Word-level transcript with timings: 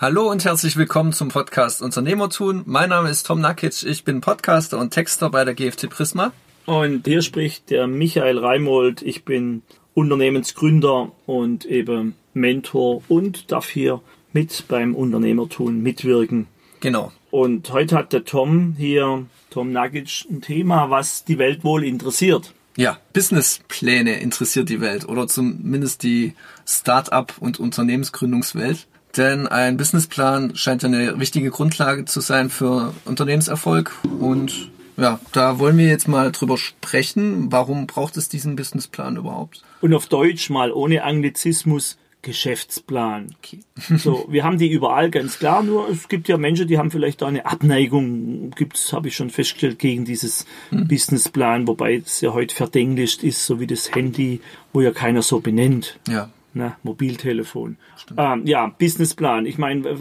Hallo 0.00 0.30
und 0.30 0.44
herzlich 0.44 0.76
willkommen 0.76 1.12
zum 1.12 1.26
Podcast 1.26 1.82
Unternehmertun. 1.82 2.62
Mein 2.66 2.90
Name 2.90 3.10
ist 3.10 3.26
Tom 3.26 3.40
Nakic, 3.40 3.82
ich 3.82 4.04
bin 4.04 4.20
Podcaster 4.20 4.78
und 4.78 4.90
Texter 4.90 5.28
bei 5.28 5.44
der 5.44 5.54
GFT 5.54 5.90
Prisma. 5.90 6.30
Und 6.66 7.04
hier 7.04 7.20
spricht 7.20 7.68
der 7.70 7.88
Michael 7.88 8.38
Reimold. 8.38 9.02
Ich 9.02 9.24
bin 9.24 9.62
Unternehmensgründer 9.94 11.10
und 11.26 11.64
eben 11.64 12.14
Mentor 12.32 13.02
und 13.08 13.50
darf 13.50 13.70
hier 13.70 14.00
mit 14.32 14.68
beim 14.68 14.94
Unternehmertun 14.94 15.82
mitwirken. 15.82 16.46
Genau. 16.78 17.10
Und 17.32 17.72
heute 17.72 17.96
hat 17.96 18.12
der 18.12 18.24
Tom 18.24 18.76
hier, 18.78 19.26
Tom 19.50 19.72
Nagic, 19.72 20.26
ein 20.30 20.42
Thema, 20.42 20.90
was 20.90 21.24
die 21.24 21.38
Welt 21.38 21.64
wohl 21.64 21.82
interessiert. 21.82 22.54
Ja, 22.76 22.98
Businesspläne 23.14 24.20
interessiert 24.20 24.68
die 24.68 24.80
Welt 24.80 25.08
oder 25.08 25.26
zumindest 25.26 26.04
die 26.04 26.34
Start-up 26.64 27.34
und 27.40 27.58
Unternehmensgründungswelt. 27.58 28.86
Denn 29.16 29.46
ein 29.46 29.76
Businessplan 29.76 30.54
scheint 30.54 30.84
eine 30.84 31.18
wichtige 31.18 31.50
Grundlage 31.50 32.04
zu 32.04 32.20
sein 32.20 32.50
für 32.50 32.94
Unternehmenserfolg. 33.04 33.92
Und 34.20 34.70
ja, 34.96 35.18
da 35.32 35.58
wollen 35.58 35.78
wir 35.78 35.86
jetzt 35.86 36.08
mal 36.08 36.32
drüber 36.32 36.58
sprechen. 36.58 37.50
Warum 37.50 37.86
braucht 37.86 38.16
es 38.16 38.28
diesen 38.28 38.56
Businessplan 38.56 39.16
überhaupt? 39.16 39.62
Und 39.80 39.94
auf 39.94 40.06
Deutsch 40.06 40.50
mal 40.50 40.72
ohne 40.72 41.04
Anglizismus 41.04 41.96
Geschäftsplan. 42.22 43.34
Okay. 43.38 43.60
so, 43.96 44.26
wir 44.28 44.44
haben 44.44 44.58
die 44.58 44.70
überall 44.70 45.10
ganz 45.10 45.38
klar, 45.38 45.62
nur 45.62 45.88
es 45.88 46.08
gibt 46.08 46.28
ja 46.28 46.36
Menschen, 46.36 46.66
die 46.66 46.76
haben 46.76 46.90
vielleicht 46.90 47.22
da 47.22 47.26
eine 47.26 47.46
Abneigung, 47.46 48.50
gibt's, 48.50 48.92
habe 48.92 49.08
ich 49.08 49.16
schon 49.16 49.30
festgestellt, 49.30 49.78
gegen 49.78 50.04
dieses 50.04 50.44
hm. 50.70 50.88
Businessplan, 50.88 51.66
wobei 51.68 51.96
es 51.96 52.20
ja 52.20 52.32
heute 52.32 52.54
verdenglischt 52.54 53.22
ist, 53.22 53.46
so 53.46 53.60
wie 53.60 53.66
das 53.66 53.94
Handy, 53.94 54.40
wo 54.72 54.80
ja 54.80 54.90
keiner 54.90 55.22
so 55.22 55.40
benennt. 55.40 55.98
Ja. 56.08 56.30
Na, 56.58 56.76
Mobiltelefon. 56.82 57.76
Ähm, 58.16 58.44
ja, 58.44 58.66
Businessplan. 58.66 59.46
Ich 59.46 59.58
meine, 59.58 59.96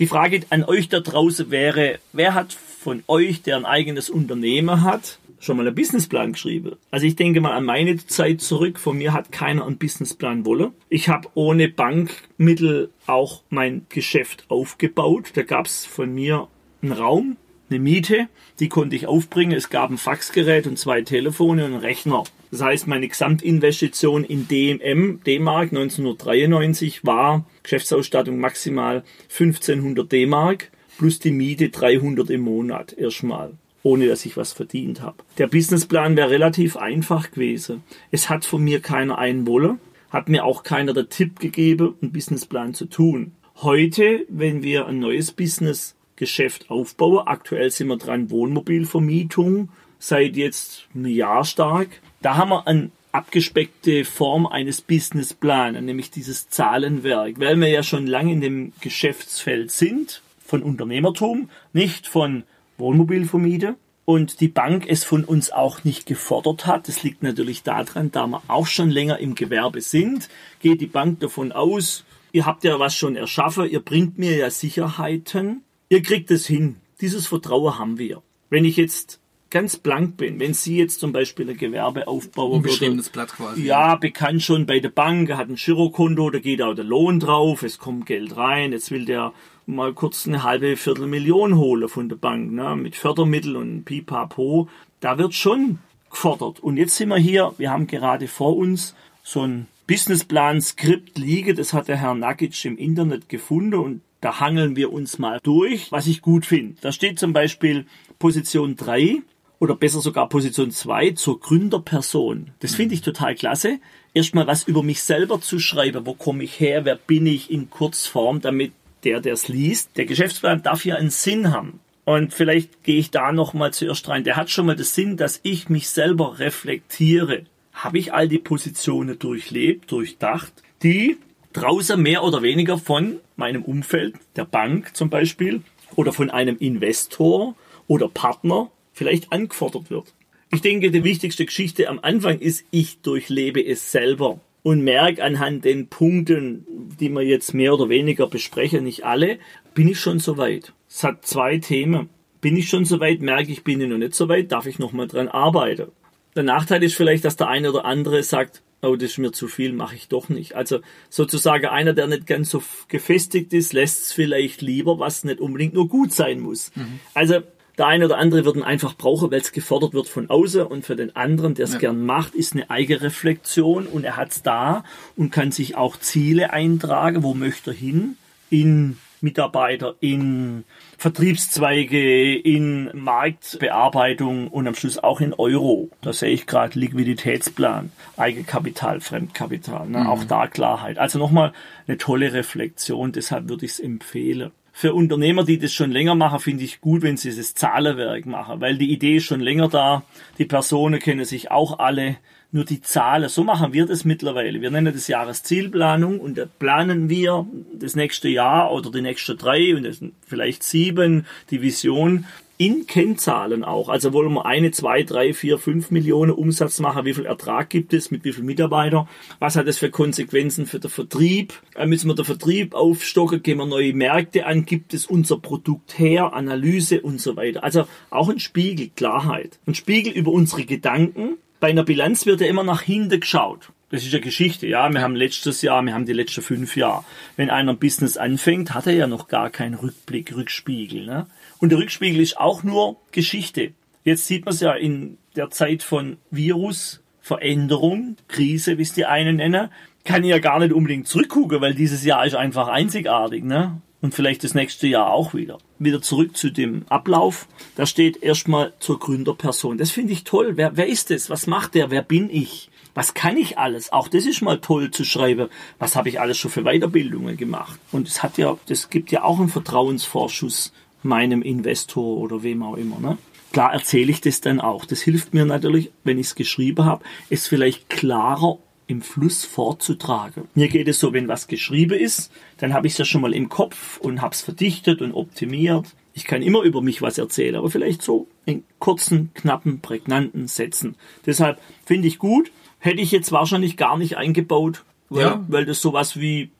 die 0.00 0.08
Frage 0.08 0.40
an 0.50 0.64
euch 0.64 0.88
da 0.88 0.98
draußen 0.98 1.52
wäre, 1.52 2.00
wer 2.12 2.34
hat 2.34 2.52
von 2.52 3.04
euch, 3.06 3.42
der 3.42 3.56
ein 3.56 3.64
eigenes 3.64 4.10
Unternehmen 4.10 4.82
hat, 4.82 5.20
schon 5.38 5.56
mal 5.56 5.64
einen 5.64 5.76
Businessplan 5.76 6.32
geschrieben. 6.32 6.72
Also 6.90 7.06
ich 7.06 7.14
denke 7.14 7.40
mal 7.40 7.52
an 7.52 7.64
meine 7.64 8.04
Zeit 8.04 8.40
zurück. 8.40 8.80
Von 8.80 8.98
mir 8.98 9.12
hat 9.12 9.30
keiner 9.30 9.64
einen 9.64 9.78
Businessplan 9.78 10.44
wolle. 10.44 10.72
Ich 10.88 11.08
habe 11.08 11.28
ohne 11.34 11.68
Bankmittel 11.68 12.90
auch 13.06 13.42
mein 13.48 13.86
Geschäft 13.88 14.44
aufgebaut. 14.48 15.30
Da 15.34 15.44
gab 15.44 15.66
es 15.66 15.86
von 15.86 16.12
mir 16.12 16.48
einen 16.82 16.90
Raum, 16.90 17.36
eine 17.70 17.78
Miete, 17.78 18.26
die 18.58 18.68
konnte 18.68 18.96
ich 18.96 19.06
aufbringen. 19.06 19.56
Es 19.56 19.70
gab 19.70 19.90
ein 19.90 19.98
Faxgerät 19.98 20.66
und 20.66 20.80
zwei 20.80 21.02
Telefone 21.02 21.64
und 21.64 21.74
einen 21.74 21.80
Rechner. 21.80 22.24
Das 22.56 22.64
heißt, 22.64 22.86
meine 22.86 23.06
Gesamtinvestition 23.06 24.24
in 24.24 24.48
DMM, 24.48 25.20
D-Mark 25.26 25.72
1993 25.72 27.04
war 27.04 27.44
Geschäftsausstattung 27.62 28.38
maximal 28.38 29.04
1500 29.24 30.10
D-Mark 30.10 30.70
plus 30.96 31.18
die 31.18 31.32
Miete 31.32 31.68
300 31.68 32.30
im 32.30 32.40
Monat 32.40 32.94
erstmal 32.94 33.52
ohne 33.82 34.08
dass 34.08 34.24
ich 34.24 34.38
was 34.38 34.54
verdient 34.54 35.02
habe. 35.02 35.18
Der 35.36 35.48
Businessplan 35.48 36.16
wäre 36.16 36.30
relativ 36.30 36.78
einfach 36.78 37.30
gewesen. 37.30 37.84
Es 38.10 38.30
hat 38.30 38.46
von 38.46 38.64
mir 38.64 38.80
keiner 38.80 39.18
einen 39.18 39.46
Wolle, 39.46 39.78
hat 40.08 40.30
mir 40.30 40.44
auch 40.44 40.62
keiner 40.62 40.94
der 40.94 41.10
Tipp 41.10 41.38
gegeben, 41.38 41.94
einen 42.00 42.10
Businessplan 42.10 42.72
zu 42.72 42.86
tun. 42.86 43.32
Heute, 43.56 44.24
wenn 44.30 44.62
wir 44.62 44.86
ein 44.86 44.98
neues 44.98 45.30
Businessgeschäft 45.30 46.70
aufbauen, 46.70 47.28
aktuell 47.28 47.70
sind 47.70 47.88
wir 47.88 47.98
dran 47.98 48.30
Wohnmobilvermietung, 48.30 49.68
seit 49.98 50.36
jetzt 50.36 50.86
einem 50.94 51.06
Jahr 51.06 51.44
stark, 51.44 51.88
da 52.22 52.36
haben 52.36 52.50
wir 52.50 52.66
eine 52.66 52.90
abgespeckte 53.12 54.04
Form 54.04 54.46
eines 54.46 54.82
Businessplans, 54.82 55.80
nämlich 55.80 56.10
dieses 56.10 56.48
Zahlenwerk, 56.48 57.40
weil 57.40 57.56
wir 57.56 57.68
ja 57.68 57.82
schon 57.82 58.06
lange 58.06 58.32
in 58.32 58.40
dem 58.40 58.72
Geschäftsfeld 58.80 59.70
sind, 59.70 60.22
von 60.44 60.62
Unternehmertum, 60.62 61.48
nicht 61.72 62.06
von 62.06 62.44
Wohnmobilvermieter 62.78 63.76
und 64.04 64.40
die 64.40 64.48
Bank 64.48 64.84
es 64.86 65.02
von 65.02 65.24
uns 65.24 65.50
auch 65.50 65.84
nicht 65.84 66.06
gefordert 66.06 66.66
hat. 66.66 66.88
Das 66.88 67.02
liegt 67.02 67.22
natürlich 67.22 67.62
daran, 67.62 68.12
da 68.12 68.26
wir 68.26 68.42
auch 68.48 68.66
schon 68.66 68.90
länger 68.90 69.18
im 69.18 69.34
Gewerbe 69.34 69.80
sind, 69.80 70.28
geht 70.60 70.80
die 70.80 70.86
Bank 70.86 71.20
davon 71.20 71.52
aus, 71.52 72.04
ihr 72.32 72.46
habt 72.46 72.64
ja 72.64 72.78
was 72.78 72.94
schon 72.94 73.16
erschaffen, 73.16 73.68
ihr 73.68 73.80
bringt 73.80 74.18
mir 74.18 74.36
ja 74.36 74.50
Sicherheiten, 74.50 75.62
ihr 75.88 76.02
kriegt 76.02 76.30
es 76.30 76.46
hin. 76.46 76.76
Dieses 77.00 77.26
Vertrauen 77.26 77.78
haben 77.78 77.98
wir. 77.98 78.22
Wenn 78.48 78.64
ich 78.64 78.76
jetzt 78.76 79.20
ganz 79.50 79.76
blank 79.76 80.16
bin, 80.16 80.40
wenn 80.40 80.54
Sie 80.54 80.76
jetzt 80.76 81.00
zum 81.00 81.12
Beispiel 81.12 81.48
ein 81.48 81.56
Gewerbe 81.56 82.08
aufbauen 82.08 82.64
würden, 82.64 83.02
Blatt 83.12 83.32
quasi. 83.32 83.62
Ja, 83.62 83.96
bekannt 83.96 84.42
schon 84.42 84.66
bei 84.66 84.80
der 84.80 84.88
Bank, 84.88 85.32
hat 85.32 85.48
ein 85.48 85.56
Girokonto, 85.56 86.30
da 86.30 86.38
geht 86.38 86.62
auch 86.62 86.74
der 86.74 86.84
Lohn 86.84 87.20
drauf, 87.20 87.62
es 87.62 87.78
kommt 87.78 88.06
Geld 88.06 88.36
rein, 88.36 88.72
jetzt 88.72 88.90
will 88.90 89.04
der 89.04 89.32
mal 89.66 89.92
kurz 89.92 90.26
eine 90.26 90.42
halbe 90.42 90.76
Viertelmillion 90.76 91.56
holen 91.56 91.88
von 91.88 92.08
der 92.08 92.16
Bank, 92.16 92.52
ne, 92.52 92.76
mit 92.76 92.96
Fördermitteln 92.96 93.56
und 93.56 93.84
Pipapo. 93.84 94.68
Da 95.00 95.18
wird 95.18 95.34
schon 95.34 95.78
gefordert. 96.10 96.60
Und 96.60 96.76
jetzt 96.76 96.96
sind 96.96 97.08
wir 97.08 97.16
hier, 97.16 97.52
wir 97.58 97.70
haben 97.70 97.86
gerade 97.86 98.28
vor 98.28 98.56
uns 98.56 98.94
so 99.22 99.42
ein 99.42 99.66
Businessplan-Skript 99.86 101.18
liegen, 101.18 101.56
das 101.56 101.72
hat 101.72 101.88
der 101.88 101.96
Herr 101.96 102.14
Nagic 102.14 102.64
im 102.64 102.76
Internet 102.76 103.28
gefunden 103.28 103.74
und 103.74 104.00
da 104.20 104.40
hangeln 104.40 104.76
wir 104.76 104.92
uns 104.92 105.18
mal 105.18 105.38
durch, 105.42 105.92
was 105.92 106.06
ich 106.06 106.22
gut 106.22 106.46
finde. 106.46 106.76
Da 106.80 106.90
steht 106.90 107.18
zum 107.18 107.32
Beispiel 107.32 107.86
Position 108.18 108.76
3 108.76 109.22
oder 109.58 109.74
besser 109.74 110.00
sogar 110.00 110.28
Position 110.28 110.70
2 110.70 111.12
zur 111.12 111.40
Gründerperson. 111.40 112.50
Das 112.60 112.74
finde 112.74 112.94
ich 112.94 113.00
total 113.00 113.34
klasse. 113.34 113.78
Erstmal 114.14 114.46
was 114.46 114.64
über 114.64 114.82
mich 114.82 115.02
selber 115.02 115.40
zu 115.40 115.58
schreiben. 115.58 116.06
Wo 116.06 116.14
komme 116.14 116.44
ich 116.44 116.60
her? 116.60 116.84
Wer 116.84 116.96
bin 116.96 117.26
ich 117.26 117.50
in 117.50 117.70
Kurzform, 117.70 118.40
damit 118.40 118.72
der, 119.04 119.20
der 119.20 119.34
es 119.34 119.48
liest, 119.48 119.96
der 119.96 120.04
Geschäftsplan 120.04 120.62
darf 120.62 120.84
ja 120.84 120.96
einen 120.96 121.10
Sinn 121.10 121.52
haben. 121.52 121.80
Und 122.04 122.32
vielleicht 122.32 122.82
gehe 122.82 122.98
ich 122.98 123.10
da 123.10 123.32
nochmal 123.32 123.72
zuerst 123.72 124.08
rein. 124.08 124.24
Der 124.24 124.36
hat 124.36 124.50
schon 124.50 124.66
mal 124.66 124.76
den 124.76 124.84
Sinn, 124.84 125.16
dass 125.16 125.40
ich 125.42 125.68
mich 125.68 125.88
selber 125.88 126.38
reflektiere. 126.38 127.44
Habe 127.72 127.98
ich 127.98 128.12
all 128.12 128.28
die 128.28 128.38
Positionen 128.38 129.18
durchlebt, 129.18 129.90
durchdacht, 129.90 130.52
die 130.82 131.18
draußen 131.52 132.00
mehr 132.00 132.22
oder 132.22 132.42
weniger 132.42 132.78
von 132.78 133.18
meinem 133.36 133.64
Umfeld, 133.64 134.14
der 134.36 134.44
Bank 134.44 134.96
zum 134.96 135.10
Beispiel, 135.10 135.62
oder 135.94 136.12
von 136.12 136.30
einem 136.30 136.56
Investor 136.58 137.54
oder 137.86 138.08
Partner 138.08 138.70
vielleicht 138.96 139.30
angefordert 139.30 139.90
wird. 139.90 140.14
Ich 140.50 140.62
denke, 140.62 140.90
die 140.90 141.04
wichtigste 141.04 141.44
Geschichte 141.44 141.88
am 141.88 142.00
Anfang 142.00 142.38
ist, 142.38 142.64
ich 142.70 143.00
durchlebe 143.02 143.64
es 143.64 143.92
selber 143.92 144.40
und 144.62 144.82
merke 144.82 145.22
anhand 145.22 145.64
den 145.64 145.88
Punkten, 145.88 146.66
die 146.98 147.10
wir 147.10 147.22
jetzt 147.22 147.52
mehr 147.52 147.74
oder 147.74 147.88
weniger 147.88 148.26
besprechen, 148.26 148.84
nicht 148.84 149.04
alle, 149.04 149.38
bin 149.74 149.86
ich 149.86 150.00
schon 150.00 150.18
soweit. 150.18 150.72
Es 150.88 151.04
hat 151.04 151.26
zwei 151.26 151.58
Themen. 151.58 152.08
Bin 152.40 152.56
ich 152.56 152.68
schon 152.68 152.84
soweit, 152.84 153.20
merke 153.20 153.52
ich, 153.52 153.64
bin 153.64 153.80
ich 153.80 153.88
noch 153.88 153.98
nicht 153.98 154.14
so 154.14 154.28
weit, 154.28 154.50
darf 154.50 154.66
ich 154.66 154.78
noch 154.78 154.92
mal 154.92 155.06
dran 155.06 155.28
arbeiten. 155.28 155.88
Der 156.34 156.42
Nachteil 156.42 156.82
ist 156.82 156.94
vielleicht, 156.94 157.24
dass 157.24 157.36
der 157.36 157.48
eine 157.48 157.70
oder 157.70 157.84
andere 157.84 158.22
sagt, 158.22 158.62
oh, 158.82 158.96
das 158.96 159.12
ist 159.12 159.18
mir 159.18 159.32
zu 159.32 159.48
viel, 159.48 159.72
mache 159.72 159.96
ich 159.96 160.08
doch 160.08 160.28
nicht. 160.28 160.54
Also 160.54 160.80
sozusagen 161.10 161.66
einer, 161.66 161.92
der 161.92 162.06
nicht 162.06 162.26
ganz 162.26 162.50
so 162.50 162.62
gefestigt 162.88 163.52
ist, 163.52 163.72
lässt 163.72 164.04
es 164.04 164.12
vielleicht 164.12 164.62
lieber, 164.62 164.98
was 164.98 165.24
nicht 165.24 165.40
unbedingt 165.40 165.74
nur 165.74 165.88
gut 165.88 166.12
sein 166.12 166.40
muss. 166.40 166.72
Mhm. 166.74 167.00
Also 167.14 167.42
der 167.78 167.86
eine 167.86 168.06
oder 168.06 168.18
andere 168.18 168.44
wird 168.44 168.56
ihn 168.56 168.62
einfach 168.62 168.96
brauchen, 168.96 169.30
weil 169.30 169.40
es 169.40 169.52
gefordert 169.52 169.92
wird 169.92 170.08
von 170.08 170.30
außen 170.30 170.62
und 170.62 170.84
für 170.84 170.96
den 170.96 171.14
anderen, 171.14 171.54
der 171.54 171.66
es 171.66 171.74
ja. 171.74 171.78
gern 171.78 172.04
macht, 172.04 172.34
ist 172.34 172.54
eine 172.54 172.70
Eigenreflexion 172.70 173.86
und 173.86 174.04
er 174.04 174.16
hat 174.16 174.32
es 174.32 174.42
da 174.42 174.84
und 175.16 175.30
kann 175.30 175.52
sich 175.52 175.76
auch 175.76 175.98
Ziele 175.98 176.52
eintragen, 176.52 177.22
wo 177.22 177.34
möchte 177.34 177.70
er 177.70 177.76
hin 177.76 178.16
in 178.48 178.98
Mitarbeiter, 179.20 179.94
in 180.00 180.64
Vertriebszweige, 180.98 182.36
in 182.36 182.90
Marktbearbeitung 182.94 184.48
und 184.48 184.66
am 184.68 184.74
Schluss 184.74 184.98
auch 184.98 185.20
in 185.20 185.34
Euro. 185.34 185.90
Da 186.00 186.12
sehe 186.12 186.30
ich 186.30 186.46
gerade 186.46 186.78
Liquiditätsplan, 186.78 187.92
Eigenkapital, 188.16 189.00
Fremdkapital, 189.00 189.88
ne? 189.88 190.00
Mhm. 190.00 190.06
auch 190.06 190.24
da 190.24 190.46
Klarheit. 190.46 190.98
Also 190.98 191.18
nochmal 191.18 191.52
eine 191.86 191.98
tolle 191.98 192.32
Reflexion, 192.32 193.12
deshalb 193.12 193.48
würde 193.48 193.66
ich 193.66 193.72
es 193.72 193.80
empfehlen 193.80 194.52
für 194.78 194.92
Unternehmer, 194.92 195.42
die 195.42 195.58
das 195.58 195.72
schon 195.72 195.90
länger 195.90 196.14
machen, 196.14 196.38
finde 196.38 196.62
ich 196.62 196.82
gut, 196.82 197.00
wenn 197.00 197.16
sie 197.16 197.34
das 197.34 197.54
Zahlenwerk 197.54 198.26
machen, 198.26 198.60
weil 198.60 198.76
die 198.76 198.92
Idee 198.92 199.16
ist 199.16 199.24
schon 199.24 199.40
länger 199.40 199.70
da. 199.70 200.02
Die 200.36 200.44
Personen 200.44 201.00
kennen 201.00 201.24
sich 201.24 201.50
auch 201.50 201.78
alle. 201.78 202.18
Nur 202.52 202.66
die 202.66 202.82
Zahlen, 202.82 203.30
so 203.30 203.42
machen 203.42 203.72
wir 203.72 203.86
das 203.86 204.04
mittlerweile. 204.04 204.60
Wir 204.60 204.70
nennen 204.70 204.92
das 204.92 205.08
Jahreszielplanung 205.08 206.20
und 206.20 206.36
da 206.36 206.44
planen 206.44 207.08
wir 207.08 207.46
das 207.72 207.96
nächste 207.96 208.28
Jahr 208.28 208.70
oder 208.70 208.90
die 208.90 209.00
nächsten 209.00 209.38
drei 209.38 209.74
und 209.74 210.12
vielleicht 210.26 210.62
sieben, 210.62 211.24
die 211.48 211.62
Vision 211.62 212.26
in 212.58 212.86
Kennzahlen 212.86 213.64
auch. 213.64 213.88
Also 213.88 214.12
wollen 214.12 214.32
wir 214.32 214.46
eine, 214.46 214.70
zwei, 214.70 215.02
drei, 215.02 215.34
vier, 215.34 215.58
fünf 215.58 215.90
Millionen 215.90 216.30
Umsatz 216.30 216.80
machen, 216.80 217.04
wie 217.04 217.14
viel 217.14 217.26
Ertrag 217.26 217.70
gibt 217.70 217.92
es, 217.92 218.10
mit 218.10 218.24
wie 218.24 218.32
viel 218.32 218.44
Mitarbeiter, 218.44 219.08
was 219.38 219.56
hat 219.56 219.66
das 219.66 219.78
für 219.78 219.90
Konsequenzen 219.90 220.66
für 220.66 220.80
den 220.80 220.90
Vertrieb, 220.90 221.54
äh, 221.74 221.86
müssen 221.86 222.08
wir 222.08 222.14
den 222.14 222.24
Vertrieb 222.24 222.74
aufstocken, 222.74 223.42
gehen 223.42 223.58
wir 223.58 223.66
neue 223.66 223.92
Märkte 223.92 224.46
an, 224.46 224.64
gibt 224.64 224.94
es 224.94 225.06
unser 225.06 225.38
Produkt 225.38 225.98
her, 225.98 226.32
Analyse 226.32 227.00
und 227.00 227.20
so 227.20 227.36
weiter. 227.36 227.62
Also 227.62 227.86
auch 228.10 228.28
ein 228.28 228.40
Spiegel, 228.40 228.90
Klarheit. 228.94 229.58
Ein 229.66 229.74
Spiegel 229.74 230.12
über 230.12 230.32
unsere 230.32 230.64
Gedanken. 230.64 231.36
Bei 231.60 231.68
einer 231.68 231.84
Bilanz 231.84 232.26
wird 232.26 232.40
ja 232.40 232.46
immer 232.46 232.64
nach 232.64 232.82
hinten 232.82 233.20
geschaut. 233.20 233.70
Das 233.90 234.02
ist 234.02 234.12
ja 234.12 234.18
Geschichte, 234.18 234.66
ja. 234.66 234.88
Wir 234.90 235.00
haben 235.00 235.14
letztes 235.14 235.62
Jahr, 235.62 235.80
wir 235.84 235.94
haben 235.94 236.06
die 236.06 236.12
letzten 236.12 236.42
fünf 236.42 236.76
Jahre. 236.76 237.04
Wenn 237.36 237.50
einer 237.50 237.72
ein 237.72 237.78
Business 237.78 238.16
anfängt, 238.16 238.74
hat 238.74 238.88
er 238.88 238.94
ja 238.94 239.06
noch 239.06 239.28
gar 239.28 239.48
keinen 239.48 239.74
Rückblick, 239.74 240.34
Rückspiegel. 240.34 241.06
Ne? 241.06 241.26
Und 241.58 241.70
der 241.70 241.78
Rückspiegel 241.78 242.20
ist 242.20 242.38
auch 242.38 242.62
nur 242.62 242.96
Geschichte. 243.12 243.72
Jetzt 244.04 244.26
sieht 244.26 244.44
man 244.44 244.54
es 244.54 244.60
ja 244.60 244.72
in 244.72 245.18
der 245.34 245.50
Zeit 245.50 245.82
von 245.82 246.18
Virus, 246.30 247.02
Veränderung, 247.20 248.16
Krise, 248.28 248.78
wie 248.78 248.82
es 248.82 248.92
die 248.92 249.04
einen 249.04 249.36
nennen, 249.36 249.70
kann 250.04 250.22
ich 250.22 250.30
ja 250.30 250.38
gar 250.38 250.60
nicht 250.60 250.72
unbedingt 250.72 251.08
zurückgucken, 251.08 251.60
weil 251.60 251.74
dieses 251.74 252.04
Jahr 252.04 252.24
ist 252.24 252.36
einfach 252.36 252.68
einzigartig. 252.68 253.42
Ne? 253.42 253.80
Und 254.00 254.14
vielleicht 254.14 254.44
das 254.44 254.54
nächste 254.54 254.86
Jahr 254.86 255.10
auch 255.10 255.34
wieder. 255.34 255.58
Wieder 255.80 256.00
zurück 256.00 256.36
zu 256.36 256.50
dem 256.50 256.84
Ablauf. 256.88 257.48
Da 257.74 257.86
steht 257.86 258.22
erstmal 258.22 258.72
zur 258.78 259.00
Gründerperson. 259.00 259.78
Das 259.78 259.90
finde 259.90 260.12
ich 260.12 260.22
toll. 260.22 260.52
Wer, 260.56 260.76
wer 260.76 260.86
ist 260.86 261.10
es? 261.10 261.28
Was 261.28 261.48
macht 261.48 261.74
der? 261.74 261.90
Wer 261.90 262.02
bin 262.02 262.30
ich? 262.30 262.70
Was 262.94 263.12
kann 263.12 263.36
ich 263.36 263.58
alles? 263.58 263.92
Auch 263.92 264.08
das 264.08 264.24
ist 264.24 264.40
mal 264.40 264.58
toll 264.60 264.90
zu 264.90 265.04
schreiben. 265.04 265.48
Was 265.78 265.96
habe 265.96 266.08
ich 266.08 266.20
alles 266.20 266.38
schon 266.38 266.50
für 266.50 266.62
Weiterbildungen 266.62 267.36
gemacht? 267.36 267.78
Und 267.90 268.06
es 268.06 268.22
hat 268.22 268.38
ja, 268.38 268.56
das 268.68 268.88
gibt 268.88 269.10
ja 269.10 269.24
auch 269.24 269.38
einen 269.38 269.48
Vertrauensvorschuss 269.48 270.72
meinem 271.06 271.42
Investor 271.42 272.18
oder 272.18 272.42
wem 272.42 272.62
auch 272.62 272.76
immer. 272.76 272.98
Ne? 272.98 273.18
Klar 273.52 273.72
erzähle 273.72 274.10
ich 274.10 274.20
das 274.20 274.40
dann 274.40 274.60
auch. 274.60 274.84
Das 274.84 275.00
hilft 275.00 275.32
mir 275.32 275.46
natürlich, 275.46 275.90
wenn 276.04 276.18
ich 276.18 276.26
es 276.26 276.34
geschrieben 276.34 276.84
habe, 276.84 277.04
es 277.30 277.46
vielleicht 277.46 277.88
klarer 277.88 278.58
im 278.86 279.02
Fluss 279.02 279.44
vorzutragen. 279.44 280.48
Mir 280.54 280.68
geht 280.68 280.88
es 280.88 281.00
so, 281.00 281.12
wenn 281.12 281.28
was 281.28 281.48
geschrieben 281.48 281.98
ist, 281.98 282.30
dann 282.58 282.72
habe 282.72 282.86
ich 282.86 282.92
es 282.92 282.98
ja 282.98 283.04
schon 283.04 283.20
mal 283.20 283.34
im 283.34 283.48
Kopf 283.48 283.98
und 283.98 284.22
habe 284.22 284.34
es 284.34 284.42
verdichtet 284.42 285.02
und 285.02 285.12
optimiert. 285.12 285.86
Ich 286.14 286.24
kann 286.24 286.42
immer 286.42 286.62
über 286.62 286.82
mich 286.82 287.02
was 287.02 287.18
erzählen, 287.18 287.56
aber 287.56 287.70
vielleicht 287.70 288.02
so 288.02 288.28
in 288.44 288.64
kurzen, 288.78 289.30
knappen, 289.34 289.80
prägnanten 289.80 290.48
Sätzen. 290.48 290.96
Deshalb 291.26 291.60
finde 291.84 292.08
ich 292.08 292.18
gut, 292.18 292.52
hätte 292.78 293.00
ich 293.00 293.10
jetzt 293.10 293.32
wahrscheinlich 293.32 293.76
gar 293.76 293.98
nicht 293.98 294.16
eingebaut, 294.16 294.84
weil, 295.08 295.22
ja. 295.22 295.44
weil 295.48 295.64
das 295.64 295.80
sowas 295.80 296.18
wie, 296.18 296.50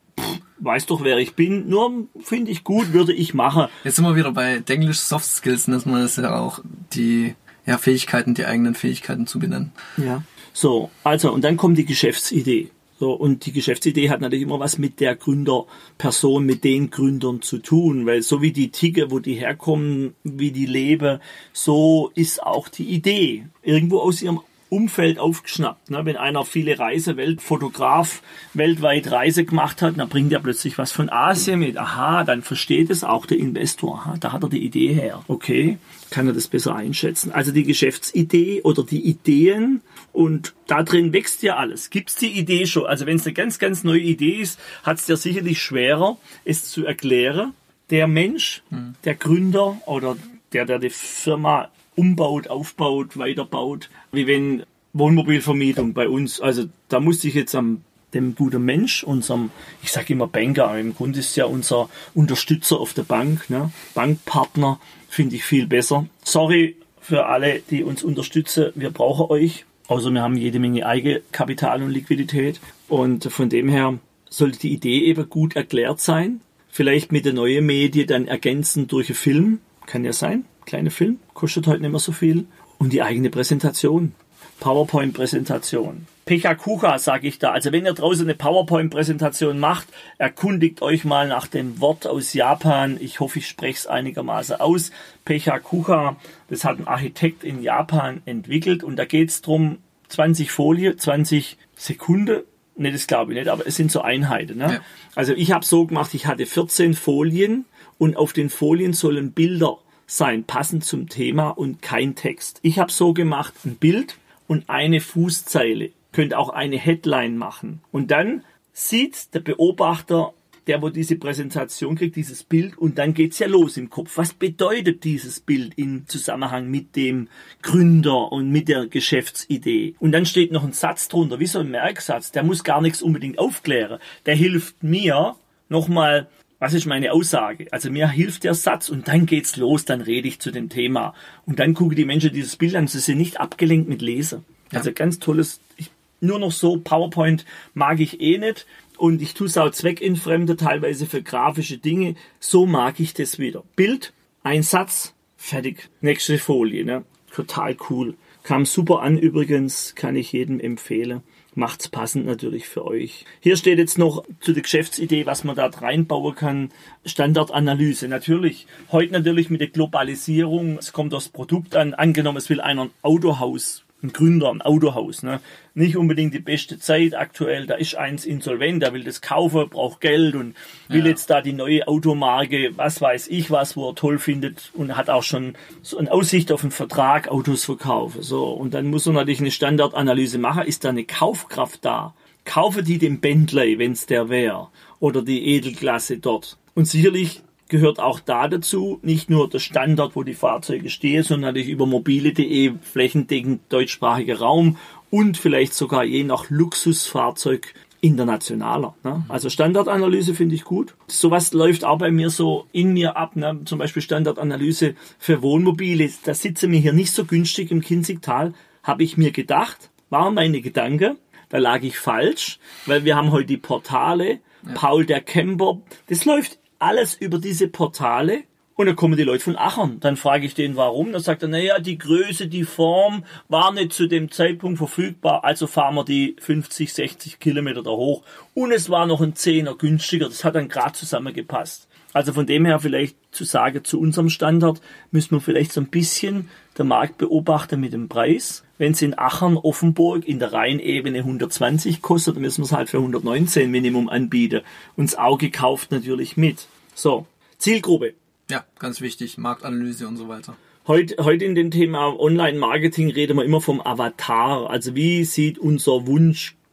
weiß 0.59 0.85
doch, 0.87 1.03
wer 1.03 1.17
ich 1.17 1.35
bin, 1.35 1.69
nur 1.69 2.07
finde 2.19 2.51
ich 2.51 2.63
gut, 2.63 2.93
würde 2.93 3.13
ich 3.13 3.33
machen. 3.33 3.67
Jetzt 3.83 3.97
sind 3.97 4.05
wir 4.05 4.15
wieder 4.15 4.31
bei 4.31 4.59
Denglisch 4.59 4.99
Soft 4.99 5.25
Skills, 5.25 5.65
dass 5.65 5.85
man 5.85 6.01
das 6.01 6.15
ja 6.17 6.39
auch 6.39 6.59
die 6.93 7.35
ja, 7.65 7.77
Fähigkeiten, 7.77 8.33
die 8.33 8.45
eigenen 8.45 8.75
Fähigkeiten 8.75 9.27
zu 9.27 9.39
benennen. 9.39 9.71
Ja. 9.97 10.23
So, 10.53 10.89
also, 11.03 11.31
und 11.31 11.43
dann 11.43 11.57
kommt 11.57 11.77
die 11.77 11.85
Geschäftsidee. 11.85 12.69
So, 12.99 13.11
und 13.13 13.45
die 13.45 13.51
Geschäftsidee 13.51 14.09
hat 14.09 14.21
natürlich 14.21 14.43
immer 14.43 14.59
was 14.59 14.79
mit 14.79 14.99
der 14.99 15.15
Gründerperson, 15.15 16.43
mit 16.43 16.63
den 16.63 16.89
Gründern 16.89 17.43
zu 17.43 17.59
tun, 17.59 18.07
weil 18.07 18.23
so 18.23 18.41
wie 18.41 18.51
die 18.51 18.71
Ticke, 18.71 19.11
wo 19.11 19.19
die 19.19 19.35
herkommen, 19.35 20.15
wie 20.23 20.51
die 20.51 20.65
leben, 20.65 21.19
so 21.53 22.11
ist 22.15 22.41
auch 22.41 22.69
die 22.69 22.85
Idee 22.85 23.45
irgendwo 23.61 23.99
aus 23.99 24.23
ihrem 24.23 24.39
Umfeld 24.69 25.19
aufgeschnappt. 25.19 25.91
Ne? 25.91 26.01
Wenn 26.03 26.17
einer 26.17 26.45
viele 26.45 26.77
Reise, 26.77 27.17
Weltfotograf, 27.17 28.21
weltweit 28.53 29.11
Reise 29.11 29.45
gemacht 29.45 29.81
hat, 29.81 29.97
dann 29.97 30.09
bringt 30.09 30.31
er 30.33 30.39
plötzlich 30.39 30.77
was 30.77 30.91
von 30.91 31.09
Asien 31.09 31.59
mit. 31.59 31.77
Aha, 31.77 32.23
dann 32.23 32.41
versteht 32.41 32.89
es 32.89 33.03
auch 33.03 33.25
der 33.25 33.37
Investor. 33.37 33.95
Aha, 33.95 34.17
da 34.19 34.33
hat 34.33 34.43
er 34.43 34.49
die 34.49 34.63
Idee 34.63 34.93
her. 34.93 35.23
Okay, 35.27 35.77
kann 36.09 36.27
er 36.27 36.33
das 36.33 36.47
besser 36.47 36.75
einschätzen. 36.75 37.31
Also 37.31 37.51
die 37.51 37.63
Geschäftsidee 37.63 38.61
oder 38.63 38.83
die 38.83 39.01
Ideen 39.01 39.81
und 40.13 40.53
da 40.67 40.83
drin 40.83 41.13
wächst 41.13 41.43
ja 41.43 41.57
alles. 41.57 41.89
Gibt's 41.89 42.15
die 42.15 42.39
Idee 42.39 42.65
schon? 42.65 42.85
Also 42.85 43.05
wenn 43.05 43.17
es 43.17 43.25
eine 43.25 43.33
ganz, 43.33 43.59
ganz 43.59 43.83
neue 43.83 43.99
Idee 43.99 44.41
ist, 44.41 44.59
hat 44.83 44.97
es 44.97 45.07
ja 45.07 45.15
sicherlich 45.15 45.61
schwerer, 45.61 46.17
es 46.43 46.69
zu 46.69 46.85
erklären. 46.85 47.53
Der 47.89 48.07
Mensch, 48.07 48.63
hm. 48.69 48.95
der 49.05 49.15
Gründer 49.15 49.77
oder 49.85 50.17
der, 50.51 50.65
der 50.65 50.79
die 50.79 50.89
Firma 50.89 51.69
umbaut, 51.97 52.47
aufbaut, 52.47 53.17
weiterbaut, 53.17 53.89
wie 54.11 54.27
wenn 54.27 54.63
Wohnmobilvermietung 54.93 55.93
bei 55.93 56.07
uns. 56.07 56.39
Also 56.39 56.65
da 56.87 56.99
musste 56.99 57.27
ich 57.27 57.33
jetzt 57.33 57.55
am 57.55 57.81
dem 58.13 58.35
guten 58.35 58.63
Mensch, 58.63 59.03
unserem, 59.03 59.51
ich 59.83 59.91
sage 59.91 60.13
immer 60.13 60.27
Banker, 60.27 60.79
im 60.79 60.95
Grunde 60.95 61.19
ist 61.19 61.35
ja 61.35 61.45
unser 61.45 61.89
Unterstützer 62.13 62.79
auf 62.79 62.93
der 62.93 63.03
Bank, 63.03 63.49
ne? 63.49 63.71
Bankpartner, 63.95 64.79
finde 65.09 65.35
ich 65.35 65.43
viel 65.43 65.67
besser. 65.67 66.07
Sorry 66.23 66.77
für 67.01 67.25
alle, 67.25 67.61
die 67.69 67.83
uns 67.83 68.03
unterstützen, 68.03 68.71
wir 68.75 68.91
brauchen 68.91 69.29
euch. 69.29 69.65
Außer 69.87 70.11
wir 70.11 70.21
haben 70.21 70.35
jede 70.35 70.59
Menge 70.59 70.85
Eigenkapital 70.85 71.81
und 71.81 71.91
Liquidität. 71.91 72.59
Und 72.89 73.31
von 73.31 73.49
dem 73.49 73.69
her 73.69 73.97
sollte 74.29 74.59
die 74.59 74.73
Idee 74.73 75.05
eben 75.05 75.29
gut 75.29 75.55
erklärt 75.55 76.01
sein. 76.01 76.41
Vielleicht 76.69 77.11
mit 77.13 77.25
der 77.25 77.33
neuen 77.33 77.65
Medie 77.65 78.05
dann 78.05 78.27
ergänzen 78.27 78.87
durch 78.87 79.09
einen 79.09 79.15
Film. 79.15 79.59
Kann 79.85 80.03
ja 80.03 80.11
sein 80.11 80.45
kleine 80.67 80.91
Film, 80.91 81.19
kostet 81.33 81.65
heute 81.65 81.81
nicht 81.81 81.89
mehr 81.89 81.99
so 81.99 82.11
viel. 82.11 82.45
Und 82.77 82.93
die 82.93 83.01
eigene 83.01 83.31
Präsentation. 83.31 84.13
PowerPoint-Präsentation. 84.59 86.05
Pechakucha, 86.25 86.99
sage 86.99 87.27
ich 87.27 87.39
da. 87.39 87.51
Also 87.51 87.71
wenn 87.71 87.85
ihr 87.85 87.93
draußen 87.93 88.25
eine 88.25 88.35
PowerPoint-Präsentation 88.35 89.59
macht, 89.59 89.87
erkundigt 90.17 90.81
euch 90.81 91.05
mal 91.05 91.27
nach 91.27 91.47
dem 91.47 91.79
Wort 91.79 92.05
aus 92.05 92.33
Japan. 92.33 92.97
Ich 92.99 93.19
hoffe, 93.19 93.39
ich 93.39 93.47
spreche 93.47 93.79
es 93.79 93.87
einigermaßen 93.87 94.59
aus. 94.59 94.91
Pechakucha, 95.25 96.17
das 96.49 96.65
hat 96.65 96.79
ein 96.79 96.87
Architekt 96.87 97.43
in 97.43 97.63
Japan 97.63 98.21
entwickelt 98.25 98.83
und 98.83 98.97
da 98.97 99.05
geht 99.05 99.29
es 99.29 99.41
darum, 99.41 99.77
20 100.09 100.51
Folie, 100.51 100.97
20 100.97 101.57
Sekunden. 101.75 102.41
Ne, 102.75 102.91
das 102.91 103.07
glaube 103.07 103.31
ich 103.31 103.39
nicht, 103.39 103.49
aber 103.49 103.65
es 103.65 103.75
sind 103.75 103.91
so 103.91 104.01
Einheiten. 104.01 104.57
Ne? 104.57 104.73
Ja. 104.73 104.79
Also 105.15 105.33
ich 105.33 105.51
habe 105.51 105.65
so 105.65 105.87
gemacht, 105.87 106.13
ich 106.13 106.27
hatte 106.27 106.45
14 106.45 106.93
Folien 106.93 107.65
und 107.97 108.17
auf 108.17 108.33
den 108.33 108.49
Folien 108.49 108.93
sollen 108.93 109.31
Bilder 109.31 109.79
sein, 110.07 110.45
passend 110.45 110.85
zum 110.85 111.09
Thema 111.09 111.49
und 111.49 111.81
kein 111.81 112.15
Text. 112.15 112.59
Ich 112.63 112.79
habe 112.79 112.91
so 112.91 113.13
gemacht, 113.13 113.53
ein 113.65 113.75
Bild 113.75 114.17
und 114.47 114.69
eine 114.69 115.01
Fußzeile. 115.01 115.91
Könnt 116.13 116.33
auch 116.33 116.49
eine 116.49 116.77
Headline 116.77 117.37
machen. 117.37 117.81
Und 117.91 118.09
dann 118.09 118.43
sieht 118.73 119.33
der 119.35 119.41
Beobachter, 119.41 120.33
der 120.65 120.81
wo 120.81 120.89
diese 120.89 121.15
Präsentation 121.15 121.95
kriegt, 121.95 122.15
dieses 122.15 122.43
Bild 122.43 122.77
und 122.77 122.97
dann 122.97 123.13
geht's 123.13 123.39
ja 123.39 123.47
los 123.47 123.77
im 123.77 123.89
Kopf. 123.89 124.17
Was 124.17 124.33
bedeutet 124.33 125.03
dieses 125.03 125.39
Bild 125.39 125.77
im 125.77 126.07
Zusammenhang 126.07 126.69
mit 126.69 126.95
dem 126.95 127.29
Gründer 127.61 128.31
und 128.31 128.51
mit 128.51 128.67
der 128.67 128.87
Geschäftsidee? 128.87 129.95
Und 129.99 130.11
dann 130.11 130.25
steht 130.25 130.51
noch 130.51 130.63
ein 130.63 130.73
Satz 130.73 131.07
drunter, 131.07 131.39
wie 131.39 131.47
so 131.47 131.59
ein 131.59 131.71
Merksatz. 131.71 132.31
Der 132.31 132.43
muss 132.43 132.63
gar 132.63 132.81
nichts 132.81 133.01
unbedingt 133.01 133.39
aufklären. 133.39 133.99
Der 134.25 134.35
hilft 134.35 134.83
mir, 134.83 135.35
nochmal 135.69 136.27
was 136.59 136.73
ist 136.73 136.85
meine 136.85 137.13
Aussage? 137.13 137.67
Also 137.71 137.91
mir 137.91 138.09
hilft 138.09 138.43
der 138.43 138.53
Satz 138.53 138.89
und 138.89 139.07
dann 139.07 139.25
geht's 139.25 139.57
los, 139.57 139.85
dann 139.85 140.01
rede 140.01 140.27
ich 140.27 140.39
zu 140.39 140.51
dem 140.51 140.69
Thema. 140.69 141.13
Und 141.45 141.59
dann 141.59 141.73
gucken 141.73 141.95
die 141.95 142.05
Menschen 142.05 142.33
dieses 142.33 142.55
Bild 142.55 142.75
an, 142.75 142.87
sie 142.87 142.99
sind 142.99 143.17
nicht 143.17 143.39
abgelenkt 143.39 143.87
mit 143.87 144.01
Lesen. 144.01 144.43
Ja. 144.71 144.79
Also 144.79 144.91
ganz 144.91 145.19
tolles, 145.19 145.59
ich, 145.77 145.91
nur 146.19 146.39
noch 146.39 146.51
so, 146.51 146.79
PowerPoint 146.79 147.45
mag 147.73 147.99
ich 147.99 148.21
eh 148.21 148.37
nicht. 148.37 148.65
Und 148.97 149.21
ich 149.21 149.35
tue 149.35 149.45
es 149.45 149.57
auch 149.57 149.69
zweckentfremde, 149.69 150.57
teilweise 150.57 151.05
für 151.05 151.21
grafische 151.21 151.77
Dinge. 151.77 152.15
So 152.39 152.65
mag 152.65 152.99
ich 152.99 153.13
das 153.13 153.37
wieder. 153.37 153.63
Bild, 153.75 154.13
ein 154.41 154.63
Satz, 154.63 155.13
fertig. 155.37 155.89
Nächste 156.01 156.39
Folie, 156.39 156.83
ne? 156.83 157.03
Total 157.31 157.77
cool. 157.91 158.15
Kam 158.41 158.65
super 158.65 159.01
an 159.01 159.19
übrigens, 159.19 159.93
kann 159.93 160.15
ich 160.15 160.31
jedem 160.31 160.59
empfehlen 160.59 161.21
macht's 161.57 161.89
passend 161.89 162.25
natürlich 162.25 162.67
für 162.67 162.85
euch. 162.85 163.25
Hier 163.39 163.57
steht 163.57 163.79
jetzt 163.79 163.97
noch 163.97 164.23
zu 164.39 164.53
der 164.53 164.63
Geschäftsidee, 164.63 165.25
was 165.25 165.43
man 165.43 165.55
da 165.55 165.65
reinbauen 165.65 166.35
kann. 166.35 166.69
Standardanalyse. 167.05 168.07
Natürlich, 168.07 168.67
heute 168.91 169.13
natürlich 169.13 169.49
mit 169.49 169.59
der 169.59 169.69
Globalisierung, 169.69 170.77
es 170.77 170.93
kommt 170.93 171.13
das 171.13 171.29
Produkt 171.29 171.75
an. 171.75 171.93
Angenommen, 171.95 172.37
es 172.37 172.49
will 172.49 172.61
einer 172.61 172.83
ein 172.83 172.91
Autohaus 173.01 173.86
ein 174.03 174.13
Gründer, 174.13 174.51
ein 174.51 174.61
Autohaus, 174.61 175.23
ne? 175.23 175.39
Nicht 175.73 175.97
unbedingt 175.97 176.33
die 176.33 176.39
beste 176.39 176.79
Zeit 176.79 177.15
aktuell, 177.15 177.65
da 177.65 177.75
ist 177.75 177.95
eins 177.95 178.25
insolvent, 178.25 178.83
der 178.83 178.93
will 178.93 179.03
das 179.03 179.21
kaufen, 179.21 179.69
braucht 179.69 180.01
Geld 180.01 180.35
und 180.35 180.55
will 180.87 181.01
ja. 181.01 181.07
jetzt 181.07 181.29
da 181.29 181.41
die 181.41 181.53
neue 181.53 181.87
Automarke, 181.87 182.71
was 182.75 183.01
weiß 183.01 183.27
ich 183.27 183.49
was, 183.49 183.75
wo 183.75 183.89
er 183.89 183.95
toll 183.95 184.19
findet 184.19 184.71
und 184.73 184.95
hat 184.95 185.09
auch 185.09 185.23
schon 185.23 185.55
so 185.81 185.97
eine 185.97 186.11
Aussicht 186.11 186.51
auf 186.51 186.61
einen 186.61 186.71
Vertrag, 186.71 187.27
Autos 187.27 187.65
verkaufen. 187.65 188.21
So, 188.21 188.51
und 188.51 188.73
dann 188.73 188.87
muss 188.87 189.07
er 189.07 189.13
natürlich 189.13 189.39
eine 189.39 189.51
Standardanalyse 189.51 190.37
machen, 190.37 190.63
ist 190.63 190.83
da 190.83 190.89
eine 190.89 191.03
Kaufkraft 191.03 191.83
da? 191.83 192.13
Kaufe 192.45 192.83
die 192.83 192.97
den 192.97 193.19
Bentley, 193.19 193.77
wenn's 193.77 194.05
der 194.05 194.29
wäre, 194.29 194.69
oder 194.99 195.21
die 195.21 195.45
Edelklasse 195.47 196.17
dort. 196.17 196.57
Und 196.75 196.85
sicherlich 196.85 197.41
gehört 197.69 197.99
auch 197.99 198.19
da 198.19 198.47
dazu, 198.47 198.99
nicht 199.01 199.29
nur 199.29 199.49
der 199.49 199.59
Standard, 199.59 200.15
wo 200.15 200.23
die 200.23 200.33
Fahrzeuge 200.33 200.89
stehen, 200.89 201.23
sondern 201.23 201.49
natürlich 201.49 201.69
über 201.69 201.85
mobile.de 201.85 202.73
flächendeckend 202.81 203.61
deutschsprachiger 203.69 204.39
Raum 204.39 204.77
und 205.09 205.37
vielleicht 205.37 205.73
sogar 205.73 206.03
je 206.03 206.23
nach 206.23 206.49
Luxusfahrzeug 206.49 207.73
internationaler. 208.01 208.95
Ne? 209.03 209.23
Also 209.27 209.49
Standardanalyse 209.49 210.33
finde 210.33 210.55
ich 210.55 210.63
gut. 210.63 210.95
Sowas 211.07 211.53
läuft 211.53 211.83
auch 211.83 211.97
bei 211.97 212.11
mir 212.11 212.29
so 212.29 212.65
in 212.71 212.93
mir 212.93 213.17
ab. 213.17 213.35
Ne? 213.35 213.61
Zum 213.65 213.79
Beispiel 213.79 214.01
Standardanalyse 214.01 214.95
für 215.17 215.41
Wohnmobile. 215.41 216.09
Da 216.23 216.33
sitze 216.33 216.67
mir 216.67 216.79
hier 216.79 216.93
nicht 216.93 217.11
so 217.11 217.25
günstig 217.25 217.71
im 217.71 217.81
Kinzigtal, 217.81 218.53
habe 218.83 219.03
ich 219.03 219.17
mir 219.17 219.31
gedacht, 219.31 219.89
waren 220.09 220.35
meine 220.35 220.61
Gedanken. 220.61 221.17
Da 221.49 221.57
lag 221.57 221.81
ich 221.81 221.97
falsch, 221.97 222.59
weil 222.85 223.05
wir 223.05 223.15
haben 223.15 223.31
heute 223.31 223.47
die 223.47 223.57
Portale. 223.57 224.39
Ja. 224.65 224.73
Paul 224.73 225.05
der 225.05 225.21
Camper. 225.21 225.79
Das 226.07 226.25
läuft 226.25 226.59
alles 226.79 227.15
über 227.15 227.39
diese 227.39 227.67
Portale 227.67 228.43
Und 228.79 228.85
dann 228.85 228.95
kommen 228.95 229.17
die 229.17 229.23
Leute 229.23 229.43
von 229.43 229.57
Achern. 229.57 229.99
Dann 229.99 230.17
frage 230.17 230.45
ich 230.45 230.53
den, 230.53 230.75
warum. 230.75 231.11
Dann 231.11 231.21
sagt 231.21 231.41
er, 231.41 231.47
naja, 231.47 231.79
die 231.79 231.97
Größe, 231.97 232.47
die 232.47 232.63
Form 232.63 233.25
war 233.49 233.71
nicht 233.73 233.91
zu 233.91 234.05
dem 234.05 234.29
Zeitpunkt 234.29 234.77
verfügbar, 234.77 235.43
also 235.43 235.65
fahren 235.65 235.95
wir 235.95 236.05
die 236.05 236.35
50, 236.39 236.93
60 236.93 237.39
Kilometer 237.39 237.81
da 237.81 237.89
hoch. 237.89 238.21
Und 238.53 238.71
es 238.71 238.91
war 238.91 239.07
noch 239.07 239.19
ein 239.21 239.35
Zehner 239.35 239.75
günstiger. 239.75 240.27
Das 240.27 240.43
hat 240.43 240.53
dann 240.53 240.69
gerade 240.69 240.93
zusammengepasst. 240.93 241.86
Also 242.13 242.33
von 242.33 242.45
dem 242.45 242.65
her 242.65 242.79
vielleicht 242.79 243.17
zu 243.31 243.43
sagen, 243.43 243.83
zu 243.83 243.99
unserem 243.99 244.29
Standard 244.29 244.81
müssen 245.11 245.31
wir 245.31 245.41
vielleicht 245.41 245.71
so 245.71 245.81
ein 245.81 245.87
bisschen 245.87 246.49
der 246.77 246.85
Markt 246.85 247.17
beobachten 247.17 247.79
mit 247.79 247.93
dem 247.93 248.07
Preis. 248.07 248.63
Wenn 248.77 248.93
es 248.93 249.01
in 249.01 249.17
Achern, 249.17 249.57
Offenburg 249.57 250.27
in 250.27 250.39
der 250.39 250.53
Rheinebene 250.53 251.19
120 251.19 252.01
kostet, 252.01 252.35
dann 252.35 252.41
müssen 252.41 252.61
wir 252.61 252.65
es 252.65 252.71
halt 252.71 252.89
für 252.89 252.97
119 252.97 253.69
Minimum 253.69 254.09
anbieten. 254.09 254.61
Und 254.95 255.11
das 255.11 255.17
Auge 255.17 255.49
kauft 255.51 255.91
natürlich 255.91 256.37
mit. 256.37 256.67
So, 256.95 257.25
Zielgruppe. 257.57 258.13
Ja, 258.49 258.63
ganz 258.79 259.01
wichtig, 259.01 259.37
Marktanalyse 259.37 260.07
und 260.07 260.17
so 260.17 260.27
weiter. 260.27 260.55
Heute, 260.87 261.23
heute 261.25 261.43
in 261.43 261.53
dem 261.53 261.69
Thema 261.69 262.17
Online-Marketing 262.17 263.11
reden 263.11 263.35
wir 263.35 263.43
immer 263.43 263.59
vom 263.59 263.81
Avatar. 263.81 264.69
Also 264.69 264.95
wie 264.95 265.25
sieht 265.25 265.59
unser 265.59 266.07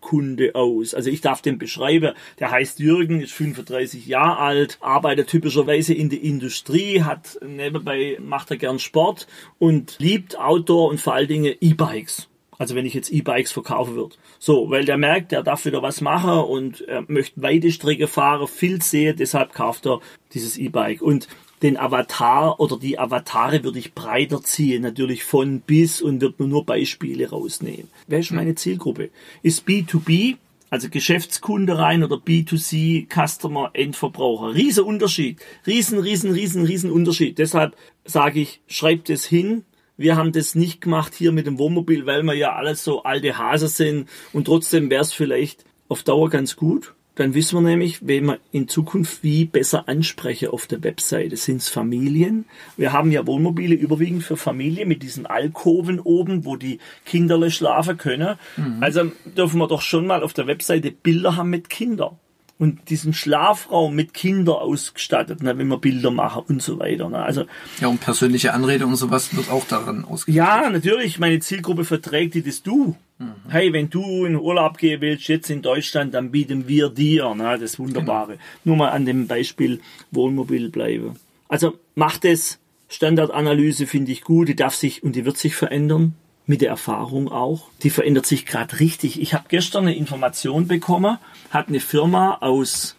Wunschkunde 0.05 0.55
aus? 0.55 0.95
Also 0.95 1.11
ich 1.11 1.21
darf 1.21 1.43
den 1.43 1.59
beschreiben. 1.59 2.15
Der 2.39 2.51
heißt 2.51 2.79
Jürgen, 2.79 3.21
ist 3.21 3.33
35 3.33 4.07
Jahre 4.07 4.39
alt, 4.39 4.79
arbeitet 4.81 5.29
typischerweise 5.29 5.95
in 5.95 6.11
der 6.11 6.23
Industrie, 6.23 7.03
hat 7.03 7.39
nebenbei 7.47 8.19
macht 8.21 8.51
er 8.51 8.57
gern 8.57 8.79
Sport 8.79 9.27
und 9.59 9.97
liebt 9.99 10.39
Outdoor 10.39 10.91
und 10.91 11.01
vor 11.01 11.15
allen 11.15 11.29
Dingen 11.29 11.55
E-Bikes. 11.61 12.29
Also 12.57 12.77
wenn 12.77 12.87
ich 12.87 12.95
jetzt 12.95 13.11
E-Bikes 13.11 13.51
verkaufen 13.51 13.97
würde. 13.97 14.15
So, 14.39 14.71
weil 14.71 14.85
der 14.85 14.97
merkt, 14.97 15.33
der 15.33 15.43
darf 15.43 15.65
wieder 15.65 15.83
was 15.83 16.01
machen 16.01 16.45
und 16.45 16.83
er 16.83 17.05
möchte 17.09 17.43
weite 17.43 17.73
Strecke 17.73 18.07
fahren, 18.07 18.47
viel 18.47 18.81
sehen, 18.81 19.17
deshalb 19.19 19.53
kauft 19.53 19.87
er 19.87 20.01
dieses 20.35 20.57
E-Bike. 20.57 21.03
Und 21.03 21.27
den 21.63 21.77
Avatar 21.77 22.61
oder 22.61 22.79
die 22.79 22.99
Avatare 22.99 23.65
würde 23.65 23.79
ich 23.79 23.95
breiter 23.95 24.43
ziehen, 24.43 24.83
natürlich 24.83 25.25
von 25.25 25.61
bis 25.61 26.03
und 26.03 26.21
würde 26.21 26.45
nur 26.47 26.65
Beispiele 26.65 27.31
rausnehmen. 27.31 27.89
Wer 28.07 28.21
ist 28.21 28.33
meine 28.33 28.55
Zielgruppe? 28.55 29.11
Ist 29.43 29.67
B2B, 29.67 30.37
also 30.71 30.89
Geschäftskunde 30.89 31.79
rein 31.79 32.03
oder 32.03 32.17
B2C, 32.17 33.07
Customer, 33.09 33.71
Endverbraucher. 33.75 34.55
Riesen 34.55 34.85
Unterschied. 34.85 35.41
Riesen, 35.67 35.99
riesen, 35.99 36.33
riesen, 36.33 36.65
riesen 36.65 36.91
Unterschied. 36.91 37.39
Deshalb 37.39 37.77
sage 38.05 38.41
ich, 38.41 38.61
schreibt 38.67 39.09
es 39.09 39.25
hin. 39.25 39.65
Wir 39.97 40.17
haben 40.17 40.33
das 40.33 40.57
nicht 40.57 40.81
gemacht 40.81 41.15
hier 41.15 41.31
mit 41.31 41.47
dem 41.47 41.59
Wohnmobil, 41.59 42.07
weil 42.07 42.25
wir 42.25 42.35
ja 42.35 42.55
alles 42.55 42.83
so 42.83 43.05
alte 43.05 43.39
Hase 43.39 43.69
sind 43.69 44.09
und 44.33 44.47
trotzdem 44.47 44.91
wäre 44.91 45.03
es 45.03 45.13
vielleicht 45.13 45.65
auf 45.89 46.03
Dauer 46.03 46.29
ganz 46.29 46.57
gut 46.57 46.95
dann 47.15 47.35
wissen 47.35 47.57
wir 47.57 47.69
nämlich, 47.69 48.07
wen 48.07 48.27
wir 48.27 48.39
in 48.51 48.67
Zukunft 48.69 49.23
wie 49.23 49.45
besser 49.45 49.89
ansprechen 49.89 50.49
auf 50.49 50.67
der 50.67 50.83
Webseite. 50.83 51.37
Sind 51.37 51.59
es 51.59 51.69
Familien? 51.69 52.45
Wir 52.77 52.93
haben 52.93 53.13
ja 53.13 53.27
Wohnmobile 53.27 53.75
überwiegend 53.75 54.25
für 54.25 54.37
Familien 54.37 54.89
mit 54.89 55.03
diesen 55.03 55.27
Alkoven 55.27 56.01
oben, 56.01 56.45
wo 56.45 56.57
die 56.57 56.79
Kinderle 57.05 57.51
schlafen 57.51 57.97
können. 57.97 58.37
Mhm. 58.57 58.79
Also 58.81 59.13
dürfen 59.37 59.59
wir 59.59 59.69
doch 59.69 59.83
schon 59.83 60.07
mal 60.07 60.23
auf 60.23 60.33
der 60.33 60.47
Webseite 60.47 60.91
Bilder 60.91 61.37
haben 61.37 61.51
mit 61.51 61.71
Kindern 61.71 62.17
und 62.59 62.89
diesen 62.89 63.13
Schlafraum 63.13 63.95
mit 63.95 64.15
Kindern 64.15 64.57
ausgestattet, 64.57 65.43
ne, 65.43 65.59
wenn 65.59 65.67
wir 65.69 65.79
Bilder 65.79 66.11
machen 66.11 66.45
und 66.49 66.63
so 66.63 66.79
weiter. 66.79 67.09
Ne. 67.09 67.19
Also 67.19 67.45
ja, 67.81 67.89
und 67.89 68.01
persönliche 68.01 68.53
Anrede 68.53 68.87
und 68.87 68.97
sowas 68.97 69.37
wird 69.37 69.51
auch 69.51 69.67
daran 69.67 70.05
ausgestattet. 70.05 70.35
Ja, 70.35 70.71
natürlich. 70.71 71.19
Meine 71.19 71.41
Zielgruppe 71.41 71.85
verträgt 71.85 72.35
die 72.35 72.43
das 72.43 72.63
du. 72.63 72.97
Mhm. 73.19 73.33
Hey, 73.49 73.73
wenn 73.73 73.91
du 73.91 74.25
in 74.25 74.37
Urlaub 74.37 74.79
gehen 74.79 75.01
willst, 75.01 75.29
jetzt 75.29 75.51
in 75.51 75.63
Deutschland, 75.63 76.15
dann 76.15 76.31
bieten 76.31 76.69
wir 76.69 76.91
dir. 76.91 77.35
Ne, 77.35 77.59
das 77.59 77.79
Wunderbare. 77.79 78.33
Genau. 78.33 78.43
Nur 78.65 78.77
mal 78.77 78.91
an 78.91 79.05
dem 79.05 79.27
Beispiel 79.27 79.81
Wohnmobil 80.11 80.71
bleiben. 80.71 81.17
Also 81.49 81.79
macht 81.95 82.25
es. 82.25 82.61
Standardanalyse 82.89 83.87
finde 83.87 84.13
ich 84.13 84.23
gut. 84.23 84.49
Die 84.49 84.55
darf 84.55 84.75
sich 84.75 85.03
und 85.03 85.17
die 85.17 85.25
wird 85.25 85.39
sich 85.39 85.57
verändern 85.57 86.15
mit 86.47 86.61
der 86.61 86.69
Erfahrung 86.69 87.31
auch. 87.31 87.69
Die 87.83 87.91
verändert 87.91 88.27
sich 88.27 88.47
gerade 88.47 88.81
richtig. 88.81 89.21
Ich 89.21 89.35
habe 89.35 89.45
gestern 89.49 89.85
eine 89.85 89.97
Information 89.97 90.67
bekommen, 90.67 91.19
hat 91.51 91.69
eine 91.69 91.81
Firma 91.81 92.39
aus 92.41 92.97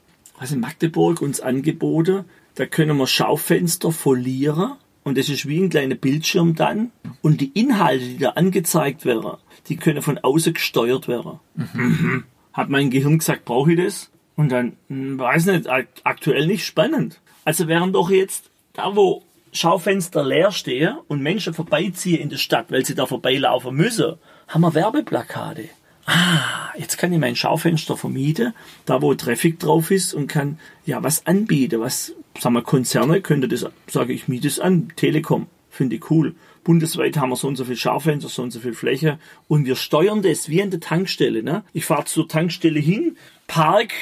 in 0.52 0.60
Magdeburg 0.60 1.22
uns 1.22 1.40
angeboten, 1.40 2.26
da 2.56 2.66
können 2.66 2.98
wir 2.98 3.08
Schaufenster 3.08 3.92
folieren 3.92 4.74
und 5.04 5.18
das 5.18 5.30
ist 5.30 5.48
wie 5.48 5.60
ein 5.60 5.70
kleiner 5.70 5.96
Bildschirm 5.96 6.56
dann 6.56 6.92
und 7.22 7.42
die 7.42 7.52
Inhalte, 7.60 8.06
die 8.06 8.18
da 8.18 8.32
angezeigt 8.32 9.06
werden, 9.06 9.38
die 9.68 9.78
können 9.78 10.02
von 10.02 10.18
außen 10.18 10.54
gesteuert 10.54 11.08
werden. 11.08 11.40
Mhm. 11.56 12.24
Hat 12.54 12.70
mein 12.70 12.90
Gehirn 12.90 13.20
gesagt, 13.20 13.46
brauche 13.46 13.74
ich 13.74 13.78
das? 13.78 14.12
Und 14.36 14.50
dann, 14.50 14.74
hm, 14.90 15.18
weiß 15.18 15.46
nicht, 15.48 15.68
aktuell 16.04 16.48
nicht 16.48 16.66
spannend. 16.66 17.22
Also 17.46 17.68
wären 17.68 17.94
doch 17.94 18.10
jetzt 18.10 18.50
da, 18.74 18.96
wo 18.96 19.24
Schaufenster 19.56 20.24
leer 20.24 20.52
stehen 20.52 20.98
und 21.08 21.22
Menschen 21.22 21.54
vorbeiziehen 21.54 22.22
in 22.22 22.30
der 22.30 22.38
Stadt, 22.38 22.68
weil 22.70 22.86
sie 22.86 22.96
da 22.96 23.06
vorbeilaufen 23.06 23.76
müssen, 23.76 24.16
haben 24.48 24.62
wir 24.62 24.74
Werbeplakate. 24.74 25.70
Ah, 26.06 26.72
jetzt 26.78 26.98
kann 26.98 27.14
ich 27.14 27.20
mein 27.20 27.36
Schaufenster 27.36 27.98
vermieten, 27.98 28.54
da 28.86 29.02
wo 29.02 29.14
Traffic 29.16 29.60
drauf 29.60 29.90
ist 29.90 30.14
und 30.14 30.28
kann 30.28 30.60
ja 30.86 31.02
was 31.02 31.26
anbieten. 31.26 31.80
Was, 31.80 32.14
sagen 32.40 32.56
wir, 32.56 32.62
Konzerne 32.62 33.22
könnte 33.22 33.48
das, 33.48 33.66
sage 33.88 34.14
ich, 34.14 34.28
miete 34.28 34.48
es 34.48 34.60
an. 34.60 34.92
Telekom, 34.96 35.48
finde 35.70 35.96
ich 35.96 36.12
cool. 36.12 36.36
Bundesweit 36.64 37.18
haben 37.18 37.30
wir 37.30 37.36
so 37.36 37.48
und 37.48 37.56
so 37.56 37.66
viel 37.66 37.76
Schaufenster, 37.76 38.30
so 38.30 38.42
und 38.42 38.52
so 38.52 38.60
viel 38.60 38.74
Fläche 38.74 39.20
und 39.48 39.66
wir 39.66 39.76
steuern 39.76 40.22
das 40.22 40.50
wie 40.50 40.62
an 40.62 40.72
der 40.72 40.80
Tankstelle. 40.80 41.44
Ne? 41.44 41.64
Ich 41.74 41.86
fahre 41.86 42.06
zur 42.06 42.28
Tankstelle 42.28 42.80
hin, 42.80 43.18
park, 43.48 43.94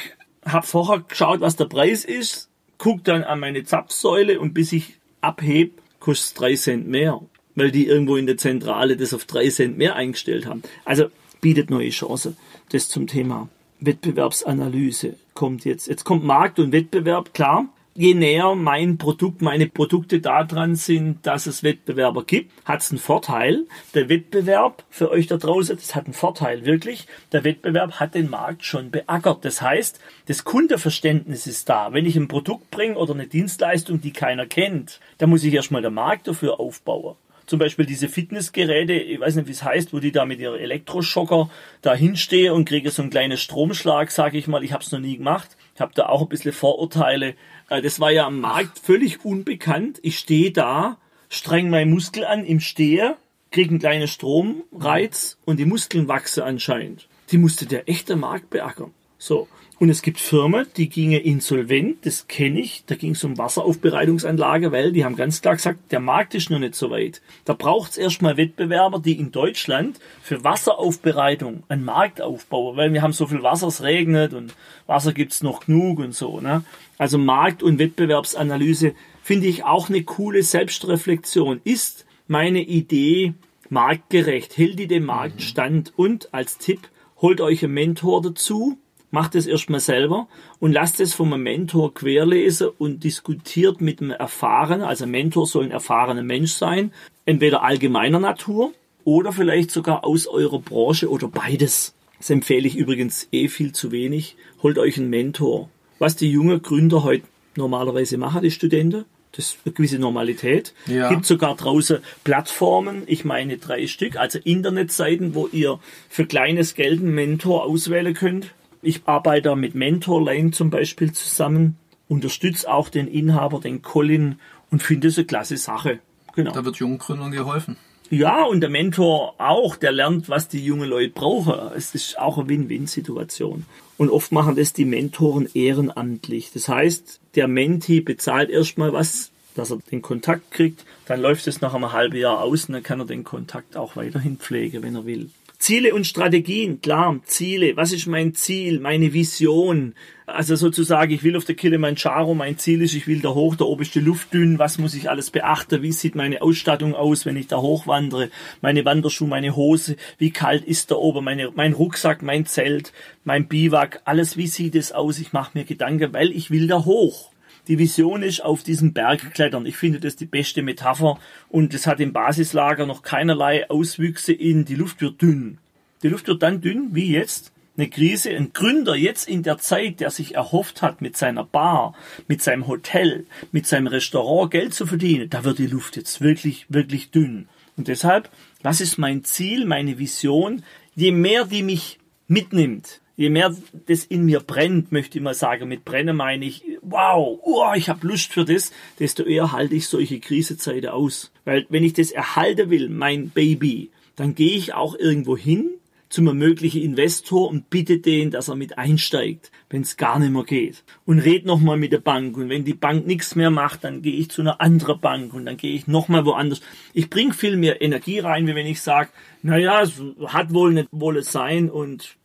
hab 0.44 0.66
vorher 0.66 1.00
geschaut, 1.00 1.40
was 1.40 1.56
der 1.56 1.66
Preis 1.66 2.04
ist, 2.04 2.50
guck 2.78 3.04
dann 3.04 3.22
an 3.22 3.40
meine 3.40 3.64
Zapfsäule 3.64 4.40
und 4.40 4.52
bis 4.54 4.72
ich 4.72 4.94
abhebt, 5.24 5.80
kostet 6.00 6.26
es 6.26 6.34
drei 6.34 6.54
Cent 6.54 6.88
mehr, 6.88 7.20
weil 7.54 7.70
die 7.70 7.86
irgendwo 7.86 8.16
in 8.16 8.26
der 8.26 8.36
Zentrale 8.36 8.96
das 8.96 9.14
auf 9.14 9.24
drei 9.24 9.48
Cent 9.48 9.78
mehr 9.78 9.96
eingestellt 9.96 10.46
haben. 10.46 10.62
Also 10.84 11.06
bietet 11.40 11.70
neue 11.70 11.90
Chancen. 11.90 12.36
Das 12.70 12.88
zum 12.88 13.06
Thema 13.06 13.48
Wettbewerbsanalyse 13.80 15.16
kommt 15.34 15.64
jetzt. 15.64 15.88
Jetzt 15.88 16.04
kommt 16.04 16.24
Markt 16.24 16.58
und 16.58 16.72
Wettbewerb, 16.72 17.34
klar 17.34 17.68
je 17.94 18.14
näher 18.14 18.54
mein 18.54 18.98
Produkt, 18.98 19.40
meine 19.40 19.66
Produkte 19.66 20.20
da 20.20 20.44
dran 20.44 20.74
sind, 20.74 21.26
dass 21.26 21.46
es 21.46 21.62
Wettbewerber 21.62 22.24
gibt, 22.24 22.52
hat 22.64 22.80
es 22.80 22.90
einen 22.90 22.98
Vorteil. 22.98 23.66
Der 23.94 24.08
Wettbewerb 24.08 24.84
für 24.90 25.10
euch 25.10 25.26
da 25.26 25.36
draußen, 25.36 25.76
das 25.76 25.94
hat 25.94 26.06
einen 26.06 26.14
Vorteil, 26.14 26.66
wirklich. 26.66 27.06
Der 27.32 27.44
Wettbewerb 27.44 28.00
hat 28.00 28.14
den 28.14 28.28
Markt 28.30 28.64
schon 28.64 28.90
beackert. 28.90 29.44
Das 29.44 29.62
heißt, 29.62 30.00
das 30.26 30.44
Kundenverständnis 30.44 31.46
ist 31.46 31.68
da. 31.68 31.92
Wenn 31.92 32.06
ich 32.06 32.16
ein 32.16 32.28
Produkt 32.28 32.70
bringe 32.70 32.96
oder 32.96 33.14
eine 33.14 33.26
Dienstleistung, 33.26 34.00
die 34.00 34.12
keiner 34.12 34.46
kennt, 34.46 35.00
dann 35.18 35.30
muss 35.30 35.44
ich 35.44 35.54
erstmal 35.54 35.82
der 35.82 35.90
Markt 35.90 36.26
dafür 36.26 36.58
aufbauen 36.58 37.16
zum 37.46 37.58
Beispiel 37.58 37.84
diese 37.84 38.08
Fitnessgeräte, 38.08 38.94
ich 38.94 39.20
weiß 39.20 39.36
nicht, 39.36 39.48
wie 39.48 39.52
es 39.52 39.62
heißt, 39.62 39.92
wo 39.92 39.98
die 39.98 40.12
da 40.12 40.24
mit 40.24 40.40
ihren 40.40 40.58
Elektroschocker 40.58 41.50
da 41.82 41.94
hinstehe 41.94 42.54
und 42.54 42.64
kriege 42.64 42.90
so 42.90 43.02
einen 43.02 43.10
kleinen 43.10 43.36
Stromschlag, 43.36 44.10
sage 44.10 44.38
ich 44.38 44.46
mal. 44.46 44.64
Ich 44.64 44.72
habe 44.72 44.82
es 44.82 44.92
noch 44.92 45.00
nie 45.00 45.18
gemacht. 45.18 45.56
Ich 45.74 45.80
habe 45.80 45.92
da 45.94 46.06
auch 46.06 46.22
ein 46.22 46.28
bisschen 46.28 46.52
Vorurteile. 46.52 47.34
Äh, 47.68 47.82
das 47.82 48.00
war 48.00 48.10
ja 48.10 48.26
am 48.26 48.40
Markt 48.40 48.78
völlig 48.78 49.24
unbekannt. 49.24 49.98
Ich 50.02 50.18
stehe 50.18 50.52
da, 50.52 50.98
streng 51.28 51.70
meinen 51.70 51.92
Muskel 51.92 52.24
an 52.24 52.44
im 52.44 52.60
Stehe, 52.60 53.16
kriege 53.50 53.70
einen 53.70 53.80
kleinen 53.80 54.08
Stromreiz 54.08 55.38
und 55.44 55.58
die 55.58 55.64
Muskeln 55.64 56.08
wachsen 56.08 56.42
anscheinend. 56.42 57.08
Die 57.30 57.38
musste 57.38 57.66
der 57.66 57.88
echte 57.88 58.16
Markt 58.16 58.50
beackern. 58.50 58.92
So. 59.18 59.48
Und 59.80 59.88
es 59.88 60.02
gibt 60.02 60.20
Firmen, 60.20 60.66
die 60.76 60.88
gingen 60.88 61.20
insolvent, 61.20 62.06
das 62.06 62.28
kenne 62.28 62.60
ich, 62.60 62.84
da 62.86 62.94
ging 62.94 63.10
es 63.12 63.24
um 63.24 63.36
Wasseraufbereitungsanlage, 63.36 64.70
weil 64.70 64.92
die 64.92 65.04
haben 65.04 65.16
ganz 65.16 65.42
klar 65.42 65.56
gesagt, 65.56 65.90
der 65.90 65.98
Markt 65.98 66.34
ist 66.36 66.48
noch 66.48 66.60
nicht 66.60 66.76
so 66.76 66.90
weit. 66.90 67.20
Da 67.44 67.54
braucht 67.54 67.90
es 67.90 67.98
erstmal 67.98 68.36
Wettbewerber, 68.36 69.00
die 69.00 69.18
in 69.18 69.32
Deutschland 69.32 69.98
für 70.22 70.44
Wasseraufbereitung 70.44 71.64
einen 71.68 71.84
Markt 71.84 72.22
aufbauen, 72.22 72.76
weil 72.76 72.92
wir 72.92 73.02
haben 73.02 73.12
so 73.12 73.26
viel 73.26 73.42
Wasser, 73.42 73.66
es 73.66 73.82
regnet 73.82 74.32
und 74.32 74.54
Wasser 74.86 75.12
gibt's 75.12 75.42
noch 75.42 75.66
genug 75.66 75.98
und 75.98 76.14
so. 76.14 76.40
Ne? 76.40 76.62
Also 76.96 77.18
Markt- 77.18 77.64
und 77.64 77.80
Wettbewerbsanalyse 77.80 78.94
finde 79.22 79.48
ich 79.48 79.64
auch 79.64 79.88
eine 79.88 80.04
coole 80.04 80.44
Selbstreflexion. 80.44 81.60
Ist 81.64 82.06
meine 82.28 82.62
Idee 82.62 83.34
marktgerecht? 83.70 84.56
Hält 84.56 84.78
die 84.78 84.86
dem 84.86 85.04
Markt 85.04 85.42
stand? 85.42 85.92
Und 85.96 86.32
als 86.32 86.58
Tipp, 86.58 86.88
holt 87.20 87.40
euch 87.40 87.64
einen 87.64 87.74
Mentor 87.74 88.22
dazu, 88.22 88.78
macht 89.14 89.34
es 89.34 89.46
erstmal 89.46 89.80
selber 89.80 90.28
und 90.60 90.72
lasst 90.72 91.00
es 91.00 91.14
vom 91.14 91.30
Mentor 91.42 91.94
querlesen 91.94 92.68
und 92.76 93.04
diskutiert 93.04 93.80
mit 93.80 94.00
dem 94.00 94.10
Erfahrenen. 94.10 94.82
Also 94.82 95.06
Mentor 95.06 95.46
soll 95.46 95.64
ein 95.64 95.70
erfahrener 95.70 96.22
Mensch 96.22 96.52
sein, 96.52 96.92
entweder 97.24 97.62
allgemeiner 97.62 98.18
Natur 98.20 98.72
oder 99.04 99.32
vielleicht 99.32 99.70
sogar 99.70 100.04
aus 100.04 100.26
eurer 100.26 100.58
Branche 100.58 101.08
oder 101.08 101.28
beides. 101.28 101.94
Das 102.18 102.30
empfehle 102.30 102.66
ich 102.66 102.76
übrigens 102.76 103.28
eh 103.32 103.48
viel 103.48 103.72
zu 103.72 103.92
wenig. 103.92 104.36
Holt 104.62 104.78
euch 104.78 104.98
einen 104.98 105.10
Mentor. 105.10 105.70
Was 105.98 106.16
die 106.16 106.30
jungen 106.30 106.60
Gründer 106.60 107.04
heute 107.04 107.24
normalerweise 107.56 108.18
machen, 108.18 108.42
die 108.42 108.50
Studenten, 108.50 109.04
das 109.32 109.46
ist 109.46 109.58
eine 109.64 109.74
gewisse 109.74 109.98
Normalität. 109.98 110.74
Ja. 110.86 111.08
Gibt 111.08 111.24
sogar 111.26 111.56
draußen 111.56 111.98
Plattformen, 112.24 113.02
ich 113.06 113.24
meine 113.24 113.58
drei 113.58 113.86
Stück, 113.86 114.16
also 114.16 114.38
Internetseiten, 114.42 115.34
wo 115.34 115.48
ihr 115.48 115.78
für 116.08 116.26
kleines 116.26 116.74
Geld 116.74 117.00
einen 117.00 117.14
Mentor 117.14 117.64
auswählen 117.64 118.14
könnt. 118.14 118.54
Ich 118.84 119.02
arbeite 119.06 119.56
mit 119.56 119.74
Mentor 119.74 120.22
Lane 120.22 120.50
zum 120.50 120.70
Beispiel 120.70 121.12
zusammen, 121.12 121.76
unterstütze 122.08 122.70
auch 122.70 122.88
den 122.88 123.08
Inhaber, 123.08 123.60
den 123.60 123.82
Colin 123.82 124.38
und 124.70 124.82
finde 124.82 125.08
es 125.08 125.18
eine 125.18 125.26
klasse 125.26 125.56
Sache. 125.56 126.00
Genau. 126.34 126.52
Da 126.52 126.64
wird 126.64 126.76
jungen 126.76 126.98
Gründern 126.98 127.30
geholfen. 127.30 127.76
Ja, 128.10 128.44
und 128.44 128.60
der 128.60 128.68
Mentor 128.68 129.34
auch, 129.38 129.76
der 129.76 129.90
lernt, 129.90 130.28
was 130.28 130.48
die 130.48 130.64
jungen 130.64 130.88
Leute 130.88 131.12
brauchen. 131.14 131.54
Es 131.74 131.94
ist 131.94 132.18
auch 132.18 132.36
eine 132.36 132.48
Win-Win-Situation. 132.48 133.64
Und 133.96 134.10
oft 134.10 134.30
machen 134.32 134.56
das 134.56 134.72
die 134.72 134.84
Mentoren 134.84 135.48
ehrenamtlich. 135.54 136.50
Das 136.52 136.68
heißt, 136.68 137.20
der 137.34 137.48
Menti 137.48 138.00
bezahlt 138.00 138.50
erstmal 138.50 138.92
was, 138.92 139.30
dass 139.54 139.70
er 139.70 139.78
den 139.90 140.02
Kontakt 140.02 140.50
kriegt. 140.50 140.84
Dann 141.06 141.20
läuft 141.20 141.46
es 141.46 141.60
nach 141.60 141.74
einem 141.74 141.92
halben 141.92 142.16
Jahr 142.16 142.42
aus 142.42 142.66
und 142.66 142.74
dann 142.74 142.82
kann 142.82 143.00
er 143.00 143.06
den 143.06 143.24
Kontakt 143.24 143.76
auch 143.76 143.96
weiterhin 143.96 144.36
pflegen, 144.36 144.82
wenn 144.82 144.96
er 144.96 145.06
will. 145.06 145.30
Ziele 145.64 145.94
und 145.94 146.06
Strategien, 146.06 146.82
klar, 146.82 147.18
Ziele. 147.24 147.74
Was 147.74 147.90
ist 147.90 148.06
mein 148.06 148.34
Ziel, 148.34 148.80
meine 148.80 149.14
Vision? 149.14 149.94
Also 150.26 150.56
sozusagen, 150.56 151.10
ich 151.10 151.22
will 151.22 151.38
auf 151.38 151.46
der 151.46 151.54
Kilimanjaro, 151.54 152.34
mein 152.34 152.58
Ziel 152.58 152.82
ist, 152.82 152.92
ich 152.92 153.06
will 153.06 153.20
da 153.20 153.30
hoch, 153.30 153.56
da 153.56 153.64
oben 153.64 153.80
ist 153.80 153.94
die 153.94 154.00
Luft 154.00 154.34
dünn, 154.34 154.58
was 154.58 154.76
muss 154.76 154.94
ich 154.94 155.08
alles 155.08 155.30
beachten? 155.30 155.80
Wie 155.80 155.92
sieht 155.92 156.16
meine 156.16 156.42
Ausstattung 156.42 156.94
aus, 156.94 157.24
wenn 157.24 157.38
ich 157.38 157.46
da 157.46 157.62
hochwandere? 157.62 158.28
Meine 158.60 158.84
Wanderschuhe, 158.84 159.26
meine 159.26 159.56
Hose, 159.56 159.96
wie 160.18 160.32
kalt 160.32 160.66
ist 160.66 160.90
da 160.90 160.96
oben? 160.96 161.24
Meine, 161.24 161.50
mein 161.54 161.72
Rucksack, 161.72 162.22
mein 162.22 162.44
Zelt, 162.44 162.92
mein 163.24 163.48
Biwak, 163.48 164.02
alles, 164.04 164.36
wie 164.36 164.48
sieht 164.48 164.74
es 164.74 164.92
aus? 164.92 165.18
Ich 165.18 165.32
mache 165.32 165.56
mir 165.56 165.64
Gedanken, 165.64 166.12
weil 166.12 166.30
ich 166.32 166.50
will 166.50 166.66
da 166.66 166.84
hoch. 166.84 167.30
Die 167.66 167.78
Vision 167.78 168.22
ist 168.22 168.44
auf 168.44 168.62
diesen 168.62 168.92
Berg 168.92 169.32
klettern. 169.32 169.64
Ich 169.64 169.76
finde 169.76 169.98
das 169.98 170.16
die 170.16 170.26
beste 170.26 170.62
Metapher 170.62 171.18
und 171.48 171.72
es 171.72 171.86
hat 171.86 172.00
im 172.00 172.12
Basislager 172.12 172.84
noch 172.84 173.02
keinerlei 173.02 173.70
Auswüchse 173.70 174.34
in 174.34 174.66
die 174.66 174.74
Luft 174.74 175.00
wird 175.00 175.22
dünn. 175.22 175.58
Die 176.02 176.08
Luft 176.08 176.28
wird 176.28 176.42
dann 176.42 176.60
dünn, 176.60 176.90
wie 176.92 177.10
jetzt. 177.10 177.52
Eine 177.76 177.88
Krise, 177.88 178.30
ein 178.30 178.52
Gründer 178.52 178.94
jetzt 178.94 179.26
in 179.26 179.42
der 179.42 179.58
Zeit, 179.58 179.98
der 179.98 180.10
sich 180.10 180.36
erhofft 180.36 180.80
hat, 180.80 181.00
mit 181.00 181.16
seiner 181.16 181.42
Bar, 181.42 181.94
mit 182.28 182.40
seinem 182.40 182.68
Hotel, 182.68 183.26
mit 183.50 183.66
seinem 183.66 183.88
Restaurant 183.88 184.52
Geld 184.52 184.74
zu 184.74 184.86
verdienen, 184.86 185.28
da 185.28 185.42
wird 185.42 185.58
die 185.58 185.66
Luft 185.66 185.96
jetzt 185.96 186.20
wirklich, 186.20 186.66
wirklich 186.68 187.10
dünn. 187.10 187.48
Und 187.76 187.88
deshalb, 187.88 188.30
was 188.62 188.80
ist 188.80 188.98
mein 188.98 189.24
Ziel, 189.24 189.64
meine 189.64 189.98
Vision? 189.98 190.62
Je 190.94 191.10
mehr 191.10 191.46
die 191.46 191.64
mich 191.64 191.98
mitnimmt, 192.28 193.00
je 193.16 193.30
mehr 193.30 193.52
das 193.86 194.04
in 194.04 194.24
mir 194.24 194.38
brennt, 194.38 194.92
möchte 194.92 195.18
ich 195.18 195.24
mal 195.24 195.34
sagen, 195.34 195.66
mit 195.66 195.84
Brennen 195.84 196.16
meine 196.16 196.44
ich, 196.44 196.62
wow, 196.84 197.38
oh, 197.42 197.72
ich 197.74 197.88
habe 197.88 198.06
Lust 198.06 198.32
für 198.32 198.44
das, 198.44 198.72
desto 198.98 199.24
eher 199.24 199.52
halte 199.52 199.74
ich 199.74 199.88
solche 199.88 200.20
Krisezeiten 200.20 200.90
aus. 200.90 201.32
Weil 201.44 201.66
wenn 201.68 201.84
ich 201.84 201.94
das 201.94 202.10
erhalten 202.10 202.70
will, 202.70 202.88
mein 202.88 203.30
Baby, 203.30 203.90
dann 204.16 204.34
gehe 204.34 204.56
ich 204.56 204.74
auch 204.74 204.98
irgendwo 204.98 205.36
hin 205.36 205.70
zum 206.14 206.26
möglichen 206.38 206.80
Investor 206.80 207.48
und 207.48 207.70
bitte 207.70 207.98
den, 207.98 208.30
dass 208.30 208.48
er 208.48 208.54
mit 208.54 208.78
einsteigt, 208.78 209.50
wenn 209.68 209.82
es 209.82 209.96
gar 209.96 210.20
nicht 210.20 210.30
mehr 210.30 210.44
geht. 210.44 210.84
Und 211.04 211.18
red 211.18 211.44
nochmal 211.44 211.76
mit 211.76 211.90
der 211.90 211.98
Bank. 211.98 212.36
Und 212.36 212.48
wenn 212.48 212.64
die 212.64 212.74
Bank 212.74 213.04
nichts 213.04 213.34
mehr 213.34 213.50
macht, 213.50 213.82
dann 213.82 214.00
gehe 214.00 214.14
ich 214.14 214.30
zu 214.30 214.42
einer 214.42 214.60
anderen 214.60 215.00
Bank 215.00 215.34
und 215.34 215.44
dann 215.44 215.56
gehe 215.56 215.74
ich 215.74 215.88
nochmal 215.88 216.24
woanders. 216.24 216.60
Ich 216.92 217.10
bringe 217.10 217.34
viel 217.34 217.56
mehr 217.56 217.82
Energie 217.82 218.20
rein, 218.20 218.46
wie 218.46 218.54
wenn 218.54 218.66
ich 218.66 218.80
sage, 218.80 219.10
naja, 219.42 219.82
es 219.82 220.00
hat 220.26 220.54
wohl 220.54 220.74
nicht 220.74 220.88
wohl 220.92 221.16
es 221.16 221.32
sein 221.32 221.68
und 221.68 222.16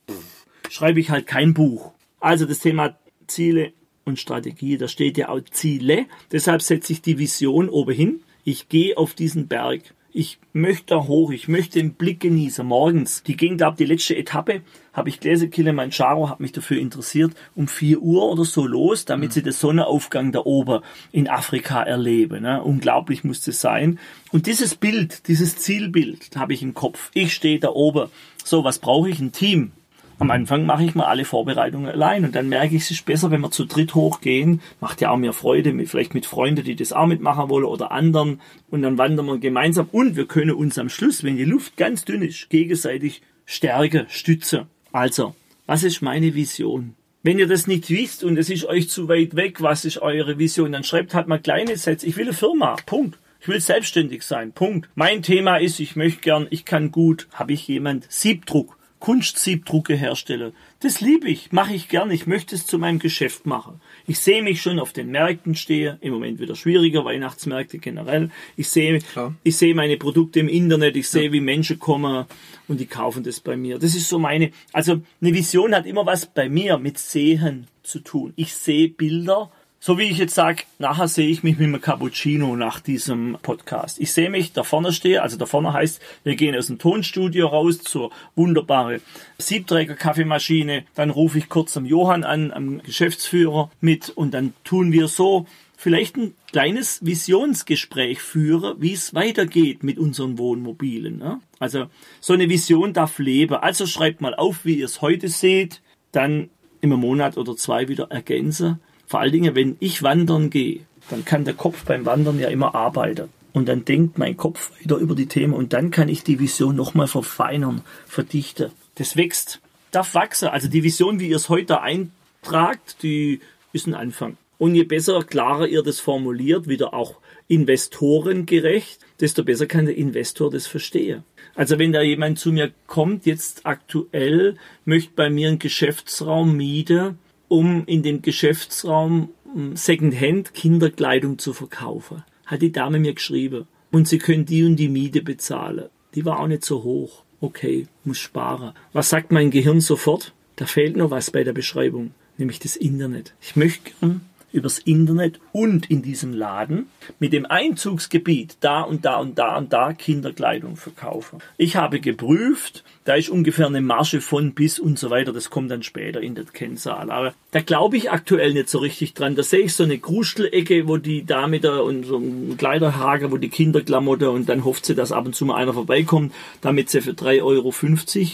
schreibe 0.69 0.99
ich 0.99 1.09
halt 1.09 1.25
kein 1.25 1.55
Buch. 1.55 1.91
Also 2.19 2.45
das 2.45 2.59
Thema 2.59 2.95
Ziele 3.25 3.73
und 4.06 4.20
Strategie, 4.20 4.77
da 4.77 4.88
steht 4.88 5.18
ja 5.18 5.29
auch 5.29 5.41
Ziele. 5.51 6.06
Deshalb 6.32 6.62
setze 6.62 6.94
ich 6.94 7.01
die 7.01 7.18
Vision 7.18 7.70
oben 7.70 7.96
hin. 7.96 8.22
Ich 8.44 8.70
gehe 8.70 8.98
auf 8.98 9.13
diesen 9.13 9.48
Berg. 9.48 9.82
Ich 10.12 10.39
möchte 10.53 10.88
da 10.88 11.08
hoch, 11.08 11.32
ich 11.32 11.48
möchte 11.48 11.77
den 11.77 11.94
Blick 11.94 12.22
genießen. 12.22 12.65
Morgens, 12.65 13.22
die 13.22 13.38
ging 13.38 13.60
da 13.60 13.68
ab, 13.68 13.77
die 13.77 13.86
letzte 13.86 14.18
Etappe, 14.18 14.62
habe 14.91 15.10
ich 15.10 15.20
gelesen, 15.20 15.51
Kilimanjaro, 15.51 16.29
habe 16.29 16.41
mich 16.41 16.51
dafür 16.51 16.79
interessiert, 16.79 17.34
um 17.53 17.68
4 17.68 18.01
Uhr 18.01 18.24
oder 18.24 18.44
so 18.44 18.65
los, 18.65 19.06
damit 19.06 19.29
mhm. 19.29 19.34
sie 19.34 19.44
den 19.44 19.53
Sonnenaufgang 19.53 20.32
da 20.32 20.39
oben 20.39 20.82
in 21.12 21.29
Afrika 21.29 21.84
erleben. 21.84 22.41
Ne? 22.41 22.63
Unglaublich 22.63 23.24
muss 23.24 23.41
das 23.41 23.62
sein. 23.62 24.00
Und 24.32 24.48
dieses 24.48 24.74
Bild, 24.74 25.27
dieses 25.27 25.58
Zielbild 25.58 26.36
habe 26.36 26.53
ich 26.53 26.63
im 26.63 26.74
Kopf. 26.74 27.12
Ich 27.13 27.36
stehe 27.36 27.60
da 27.60 27.70
oben. 27.70 28.10
So, 28.44 28.63
was 28.63 28.79
brauche 28.79 29.10
ich? 29.10 29.20
Ein 29.20 29.32
Team. 29.32 29.74
Am 30.19 30.31
Anfang 30.31 30.65
mache 30.65 30.83
ich 30.83 30.95
mal 30.95 31.05
alle 31.05 31.23
Vorbereitungen 31.23 31.89
allein 31.89 32.25
und 32.25 32.35
dann 32.35 32.49
merke 32.49 32.75
ich, 32.75 32.83
es 32.83 32.91
ist 32.91 33.05
besser, 33.05 33.31
wenn 33.31 33.39
wir 33.39 33.51
zu 33.51 33.63
dritt 33.63 33.95
hochgehen. 33.95 34.59
Macht 34.81 34.99
ja 34.99 35.11
auch 35.11 35.17
mehr 35.17 35.31
Freude, 35.31 35.71
mit, 35.71 35.88
vielleicht 35.88 36.13
mit 36.13 36.25
Freunden, 36.25 36.65
die 36.65 36.75
das 36.75 36.91
auch 36.91 37.07
mitmachen 37.07 37.49
wollen 37.49 37.63
oder 37.63 37.91
anderen. 37.91 38.41
Und 38.69 38.81
dann 38.81 38.97
wandern 38.97 39.27
wir 39.27 39.38
gemeinsam 39.38 39.88
und 39.93 40.17
wir 40.17 40.27
können 40.27 40.51
uns 40.51 40.77
am 40.77 40.89
Schluss, 40.89 41.24
wenn 41.24 41.37
die 41.37 41.46
Luft 41.46 41.77
ganz 41.77 42.03
dünn 42.03 42.22
ist, 42.22 42.50
gegenseitig 42.50 43.22
stärken, 43.46 44.07
stützen. 44.09 44.65
Also, 44.91 45.35
was 45.67 45.83
ist 45.83 46.01
meine 46.01 46.35
Vision? 46.35 46.96
Wenn 47.24 47.39
ihr 47.39 47.48
das 47.48 47.67
nicht 47.67 47.89
wisst 47.89 48.24
und 48.25 48.37
es 48.37 48.50
ist 48.50 48.65
euch 48.65 48.89
zu 48.89 49.07
weit 49.07 49.37
weg, 49.37 49.61
was 49.61 49.85
ist 49.85 50.01
eure 50.01 50.37
Vision, 50.37 50.74
dann 50.74 50.83
schreibt 50.83 51.13
halt 51.13 51.29
mal 51.29 51.39
kleine 51.39 51.77
Sätze. 51.77 52.05
Ich 52.05 52.17
will 52.17 52.25
eine 52.25 52.33
Firma. 52.33 52.75
Punkt. 52.85 53.17
Ich 53.39 53.48
will 53.48 53.61
selbstständig 53.61 54.24
sein. 54.24 54.51
Punkt. 54.51 54.89
Mein 54.96 55.24
Thema 55.24 55.57
ist, 55.57 55.79
ich 55.79 55.96
möchte 55.96 56.20
gern, 56.20 56.48
ich 56.50 56.65
kann 56.65 56.91
gut, 56.91 57.29
habe 57.31 57.53
ich 57.53 57.65
jemand 57.70 58.05
Siebdruck. 58.11 58.78
Kunstsiebdrucke 59.00 59.96
herstelle. 59.96 60.53
Das 60.81 61.00
liebe 61.00 61.29
ich, 61.29 61.51
mache 61.51 61.74
ich 61.74 61.88
gern, 61.88 62.12
ich 62.12 62.27
möchte 62.27 62.55
es 62.55 62.66
zu 62.66 62.77
meinem 62.77 63.00
Geschäft 63.00 63.46
machen. 63.46 63.79
Ich 64.07 64.20
sehe 64.20 64.44
mich 64.44 64.62
schon 64.62 64.79
auf 64.79 64.94
den 64.94 65.09
Märkten 65.12 65.55
stehe, 65.55 65.98
im 66.01 66.14
Moment 66.14 66.40
wieder 66.40 66.55
schwieriger, 66.55 67.05
Weihnachtsmärkte 67.05 67.79
generell. 67.79 68.29
Ich 68.57 68.70
sehe, 68.70 69.00
ich 69.44 69.57
sehe 69.57 69.75
meine 69.75 69.98
Produkte 69.98 70.40
im 70.40 70.50
Internet, 70.50 70.98
ich 70.98 71.07
sehe, 71.07 71.27
ja. 71.27 71.31
wie 71.31 71.42
Menschen 71.42 71.79
kommen 71.79 72.25
und 72.68 72.79
die 72.79 72.85
kaufen 72.88 73.24
das 73.24 73.40
bei 73.40 73.55
mir. 73.55 73.79
Das 73.79 73.96
ist 73.96 74.09
so 74.09 74.20
meine, 74.20 74.51
also 74.74 75.01
eine 75.22 75.33
Vision 75.33 75.74
hat 75.74 75.85
immer 75.85 76.05
was 76.05 76.25
bei 76.25 76.50
mir 76.50 76.77
mit 76.77 76.98
Sehen 76.98 77.68
zu 77.83 78.00
tun. 78.00 78.33
Ich 78.35 78.53
sehe 78.53 78.90
Bilder, 78.90 79.51
so 79.81 79.98
wie 79.98 80.09
ich 80.09 80.18
jetzt 80.18 80.35
sage, 80.35 80.63
nachher 80.77 81.07
sehe 81.07 81.29
ich 81.29 81.42
mich 81.42 81.57
mit 81.57 81.68
einem 81.68 81.79
Cappuccino 81.79 82.57
nach 82.57 82.81
diesem 82.81 83.37
Podcast. 83.42 84.00
Ich 84.00 84.11
sehe 84.11 84.29
mich 84.29 84.51
da 84.51 84.63
vorne 84.63 84.92
stehe, 84.92 85.22
also 85.22 85.37
da 85.37 85.46
vorne 85.46 85.72
heißt, 85.72 86.01
wir 86.25 86.35
gehen 86.35 86.55
aus 86.55 86.68
dem 86.68 86.79
Tonstudio 86.79 87.48
raus 87.48 87.79
zur 87.79 88.11
wunderbare 88.35 89.00
Siebträger-Kaffeemaschine. 89.37 90.83
Dann 90.96 91.09
rufe 91.09 91.37
ich 91.37 91.48
kurz 91.48 91.77
am 91.77 91.85
Johann 91.85 92.25
an, 92.25 92.51
am 92.51 92.83
Geschäftsführer 92.83 93.72
mit 93.79 94.09
und 94.09 94.33
dann 94.33 94.53
tun 94.65 94.92
wir 94.92 95.07
so 95.07 95.48
vielleicht 95.77 96.18
ein 96.18 96.33
kleines 96.51 97.05
Visionsgespräch 97.05 98.22
führen, 98.22 98.81
wie 98.81 98.92
es 98.92 99.13
weitergeht 99.13 99.81
mit 99.83 99.98
unseren 99.98 100.37
Wohnmobilen. 100.37 101.20
Ne? 101.20 101.39
Also 101.57 101.85
so 102.20 102.33
eine 102.33 102.50
Vision 102.50 102.92
darf 102.92 103.18
leben. 103.18 103.55
Also 103.55 103.85
schreibt 103.85 104.20
mal 104.20 104.35
auf, 104.35 104.65
wie 104.65 104.79
ihr 104.79 104.85
es 104.85 105.01
heute 105.01 105.29
seht, 105.29 105.81
dann 106.11 106.50
im 106.81 106.89
Monat 106.89 107.37
oder 107.37 107.55
zwei 107.55 107.87
wieder 107.87 108.11
ergänzen 108.11 108.81
vor 109.09 109.22
allen 109.22 109.31
Dingen, 109.31 109.55
wenn 109.55 109.75
ich 109.79 110.03
wandern 110.03 110.51
gehe, 110.51 110.81
dann 111.09 111.25
kann 111.25 111.43
der 111.43 111.55
Kopf 111.55 111.83
beim 111.83 112.05
Wandern 112.05 112.39
ja 112.39 112.48
immer 112.48 112.75
arbeiten. 112.75 113.29
Und 113.53 113.67
dann 113.67 113.83
denkt 113.83 114.19
mein 114.19 114.37
Kopf 114.37 114.72
weiter 114.79 114.98
über 114.98 115.15
die 115.15 115.25
Themen 115.25 115.55
und 115.55 115.74
dann 115.74 115.89
kann 115.89 116.09
ich 116.09 116.24
die 116.24 116.39
Vision 116.39 116.75
nochmal 116.75 117.07
verfeinern, 117.07 117.81
verdichten. 118.05 118.69
Das 118.93 119.17
wächst, 119.17 119.61
darf 119.89 120.13
wachsen. 120.13 120.50
Also 120.50 120.67
die 120.67 120.83
Vision, 120.83 121.19
wie 121.19 121.29
ihr 121.29 121.37
es 121.37 121.50
heute 121.50 121.81
eintragt, 121.81 122.98
die 123.01 123.39
ist 123.74 123.87
ein 123.87 123.95
Anfang. 123.95 124.37
Und 124.59 124.75
je 124.75 124.83
besser, 124.83 125.24
klarer 125.24 125.67
ihr 125.67 125.81
das 125.81 126.00
formuliert, 126.00 126.67
wieder 126.67 126.93
auch 126.93 127.15
investorengerecht, 127.48 129.00
desto 129.19 129.43
besser 129.43 129.65
kann 129.65 129.87
der 129.87 129.98
Investor 129.98 130.51
das 130.51 130.67
verstehen. 130.67 131.24
Also 131.55 131.79
wenn 131.79 131.93
da 131.93 132.03
jemand 132.03 132.37
zu 132.37 132.51
mir 132.51 132.72
kommt, 132.85 133.25
jetzt 133.25 133.65
aktuell, 133.65 134.57
möchte 134.85 135.13
bei 135.15 135.31
mir 135.31 135.48
einen 135.48 135.57
Geschäftsraum 135.57 136.55
mieten, 136.55 137.17
um 137.50 137.83
in 137.85 138.03
dem 138.03 138.22
Geschäftsraum 138.22 139.29
Secondhand 139.74 140.53
Kinderkleidung 140.53 141.40
zu 141.40 141.53
verkaufen. 141.53 142.24
Hat 142.46 142.62
die 142.62 142.72
Dame 142.72 143.00
mir 143.00 143.14
geschrieben. 143.14 143.68
Und 143.92 144.07
sie 144.07 144.20
können 144.20 144.46
die 144.46 144.64
und 144.64 144.77
die 144.77 144.88
Miete 144.88 145.22
bezahlen. 145.22 145.90
Die 146.16 146.24
war 146.24 146.40
auch 146.40 146.48
nicht 146.48 146.64
so 146.64 146.83
hoch. 146.83 147.24
Okay, 147.42 147.88
muss 148.03 148.20
sparen. 148.20 148.74
Was 148.94 149.09
sagt 149.09 149.31
mein 149.31 149.51
Gehirn 149.51 149.81
sofort? 149.81 150.33
Da 150.55 150.66
fehlt 150.66 150.96
noch 150.96 151.09
was 151.09 151.31
bei 151.31 151.44
der 151.44 151.53
Beschreibung, 151.53 152.12
nämlich 152.38 152.59
das 152.59 152.75
Internet. 152.75 153.33
Ich 153.42 153.55
möchte 153.55 153.92
gern 154.00 154.22
übers 154.51 154.79
Internet 154.79 155.40
und 155.51 155.90
in 155.90 156.01
diesem 156.01 156.33
Laden 156.33 156.88
mit 157.20 157.33
dem 157.33 157.46
Einzugsgebiet 157.46 158.57
da 158.62 158.81
und 158.81 159.05
da 159.05 159.18
und 159.18 159.38
da 159.38 159.57
und 159.57 159.74
da 159.74 159.94
Kinderkleidung 159.94 160.75
verkaufen. 160.75 161.40
Ich 161.57 161.75
habe 161.75 162.00
geprüft, 162.00 162.83
da 163.05 163.16
ist 163.16 163.29
ungefähr 163.29 163.68
eine 163.68 163.81
Marge 163.81 164.22
von 164.22 164.53
bis 164.53 164.79
und 164.79 165.00
so 165.00 165.09
weiter, 165.09 165.33
das 165.33 165.50
kommt 165.50 165.72
dann 165.72 165.83
später 165.83 166.22
in 166.22 166.35
der 166.35 166.46
Kennzahl. 166.46 167.09
Aber 167.12 167.33
da 167.51 167.62
glaube 167.62 167.98
ich 167.98 168.12
aktuell 168.12 168.53
nicht 168.53 168.70
so 168.70 168.79
richtig 168.79 169.14
dran. 169.14 169.35
Da 169.35 169.44
sehe 169.44 169.62
ich 169.62 169.74
so 169.74 169.83
eine 169.83 169.98
Krustelecke, 169.98 170.88
wo 170.88 170.98
die 170.98 171.25
Dame 171.25 171.59
da 171.59 171.79
und 171.79 172.05
so 172.05 172.18
ein 172.18 172.55
Kleiderhager, 172.57 173.31
wo 173.31 173.38
die 173.38 173.50
Kinderklamotte 173.50 174.29
und 174.29 174.50
dann 174.50 174.64
hofft 174.64 174.85
sie, 174.85 174.96
dass 174.96 175.12
ab 175.12 175.25
und 175.25 175.35
zu 175.35 175.46
mal 175.46 175.55
einer 175.55 175.74
vorbeikommt, 175.74 176.33
damit 176.62 176.90
sie 176.90 177.01
für 177.01 177.12
3,50 177.12 177.42
Euro 177.44 177.74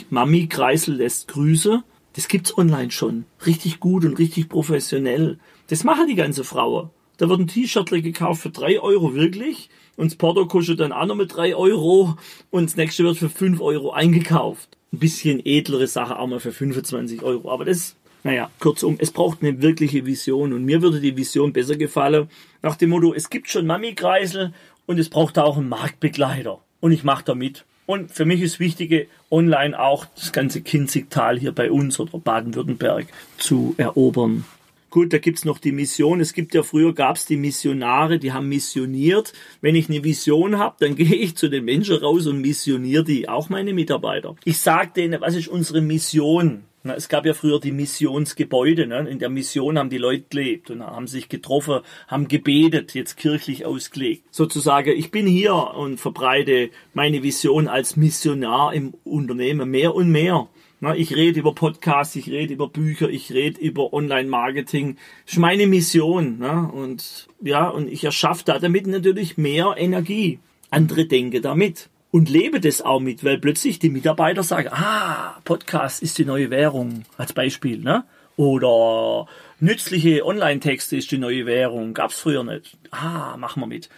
Mami 0.10 0.48
Kreisel 0.48 0.96
lässt 0.96 1.28
Grüße. 1.30 1.84
Das 2.16 2.30
gibt's 2.30 2.58
online 2.58 2.92
schon. 2.92 3.26
Richtig 3.46 3.80
gut 3.80 4.06
und 4.06 4.18
richtig 4.18 4.48
professionell. 4.48 5.38
Das 5.68 5.84
machen 5.84 6.08
die 6.08 6.16
ganze 6.16 6.44
Frauen. 6.44 6.90
Da 7.18 7.30
wird 7.30 7.40
ein 7.40 7.48
T-Shirt 7.48 7.90
gekauft 7.90 8.42
für 8.42 8.50
drei 8.50 8.80
Euro 8.80 9.16
wirklich 9.16 9.70
und 9.96 10.12
das 10.12 10.18
Porto 10.18 10.46
kostet 10.48 10.80
dann 10.80 10.92
auch 10.92 11.06
noch 11.06 11.16
mit 11.16 11.36
drei 11.36 11.56
Euro 11.56 12.18
und 12.52 12.70
das 12.70 12.78
nächste 12.78 13.04
wird 13.04 13.18
für 13.18 13.30
fünf 13.30 13.62
Euro 13.62 13.92
eingekauft. 13.92 14.78
Ein 14.92 15.00
bisschen 15.00 15.46
edlere 15.46 15.88
Sache 15.88 16.18
auch 16.20 16.28
mal 16.28 16.40
für 16.40 16.52
25 16.52 17.22
Euro, 17.22 17.52
aber 17.52 17.66
das 17.66 17.96
Naja, 18.24 18.50
kurzum, 18.60 18.98
es 19.00 19.12
braucht 19.12 19.42
eine 19.42 19.62
wirkliche 19.62 20.06
Vision 20.06 20.52
und 20.52 20.66
mir 20.66 20.82
würde 20.82 21.00
die 21.00 21.16
Vision 21.16 21.54
besser 21.54 21.78
gefallen 21.78 22.30
nach 22.62 22.76
dem 22.76 22.90
Motto, 22.90 23.14
es 23.14 23.30
gibt 23.30 23.50
schon 23.50 23.66
Mami-Kreisel 23.66 24.54
und 24.86 25.00
es 25.00 25.10
braucht 25.10 25.38
auch 25.38 25.58
einen 25.58 25.70
Marktbegleiter 25.70 26.60
und 26.80 26.92
ich 26.92 27.04
mache 27.04 27.24
da 27.26 27.36
mit. 27.36 27.66
Und 27.86 28.12
für 28.12 28.26
mich 28.26 28.42
ist 28.42 28.60
wichtig, 28.60 29.10
online 29.30 29.80
auch 29.80 30.06
das 30.16 30.32
ganze 30.32 30.62
Kinzigtal 30.62 31.40
hier 31.40 31.52
bei 31.52 31.72
uns 31.72 32.00
oder 32.00 32.18
Baden-Württemberg 32.18 33.08
zu 33.38 33.76
erobern. 33.78 34.46
Gut, 34.90 35.12
da 35.12 35.18
gibt's 35.18 35.44
noch 35.44 35.60
die 35.60 35.74
Mission. 35.74 36.22
Es 36.22 36.34
gibt 36.34 36.54
ja 36.54 36.64
früher 36.64 36.94
gab's 36.94 37.26
die 37.26 37.36
Missionare, 37.36 38.18
die 38.18 38.32
haben 38.32 38.48
missioniert. 38.48 39.34
Wenn 39.60 39.76
ich 39.76 39.90
eine 39.90 40.04
Vision 40.04 40.58
habe, 40.58 40.78
dann 40.80 40.96
gehe 40.96 41.16
ich 41.16 41.36
zu 41.36 41.50
den 41.50 41.66
Menschen 41.66 41.98
raus 41.98 42.28
und 42.28 42.40
missioniere 42.40 43.04
die, 43.04 43.28
auch 43.28 43.50
meine 43.50 43.74
Mitarbeiter. 43.74 44.36
Ich 44.46 44.60
sage 44.60 44.92
denen, 44.96 45.20
was 45.20 45.36
ist 45.36 45.50
unsere 45.50 45.82
Mission? 45.82 46.64
Na, 46.88 46.94
es 46.94 47.10
gab 47.10 47.26
ja 47.26 47.34
früher 47.34 47.60
die 47.60 47.72
Missionsgebäude. 47.72 48.86
Ne? 48.86 49.10
In 49.10 49.18
der 49.18 49.30
Mission 49.30 49.80
haben 49.80 49.90
die 49.90 49.98
Leute 49.98 50.26
gelebt 50.30 50.70
und 50.70 50.86
haben 50.86 51.08
sich 51.08 51.30
getroffen, 51.30 51.80
haben 52.08 52.28
gebetet, 52.28 52.94
jetzt 52.94 53.18
kirchlich 53.18 53.66
ausgelegt. 53.66 54.24
Sozusagen, 54.30 54.92
ich 54.96 55.10
bin 55.10 55.26
hier 55.26 55.56
und 55.56 56.00
verbreite 56.00 56.70
meine 56.94 57.24
Vision 57.24 57.68
als 57.68 57.96
Missionar 57.98 58.72
im 58.76 58.94
Unternehmen 59.04 59.72
mehr 59.72 59.96
und 59.96 60.12
mehr. 60.12 60.48
Na, 60.80 60.96
ich 60.96 61.16
rede 61.16 61.40
über 61.40 61.56
Podcasts, 61.56 62.16
ich 62.18 62.30
rede 62.30 62.54
über 62.54 62.68
Bücher, 62.68 63.10
ich 63.10 63.32
rede 63.32 63.60
über 63.60 63.92
Online-Marketing. 63.92 64.98
Das 65.26 65.34
ist 65.34 65.40
meine 65.40 65.66
Mission. 65.66 66.38
Ne? 66.38 66.72
Und 66.72 67.28
ja, 67.42 67.68
und 67.68 67.92
ich 67.92 68.04
erschaffe 68.04 68.44
da 68.46 68.60
damit 68.60 68.86
natürlich 68.86 69.40
mehr 69.40 69.74
Energie. 69.76 70.38
Andere 70.70 71.08
denken 71.08 71.42
damit 71.42 71.90
und 72.16 72.30
lebe 72.30 72.62
das 72.62 72.82
auch 72.82 73.02
mit, 73.02 73.26
weil 73.26 73.40
plötzlich 73.40 73.78
die 73.78 73.90
Mitarbeiter 73.90 74.42
sagen, 74.42 74.70
ah, 74.72 75.38
Podcast 75.44 76.02
ist 76.02 76.18
die 76.18 76.24
neue 76.24 76.50
Währung, 76.50 77.04
als 77.18 77.34
Beispiel, 77.34 77.80
ne? 77.80 78.06
Oder 78.38 79.28
nützliche 79.60 80.26
Online-Texte 80.26 80.96
ist 80.96 81.12
die 81.12 81.18
neue 81.18 81.46
Währung, 81.46 81.94
gab's 81.94 82.18
früher 82.18 82.46
nicht. 82.46 82.78
Ah, 82.90 83.36
machen 83.36 83.62
wir 83.62 83.68
mit. 83.68 83.90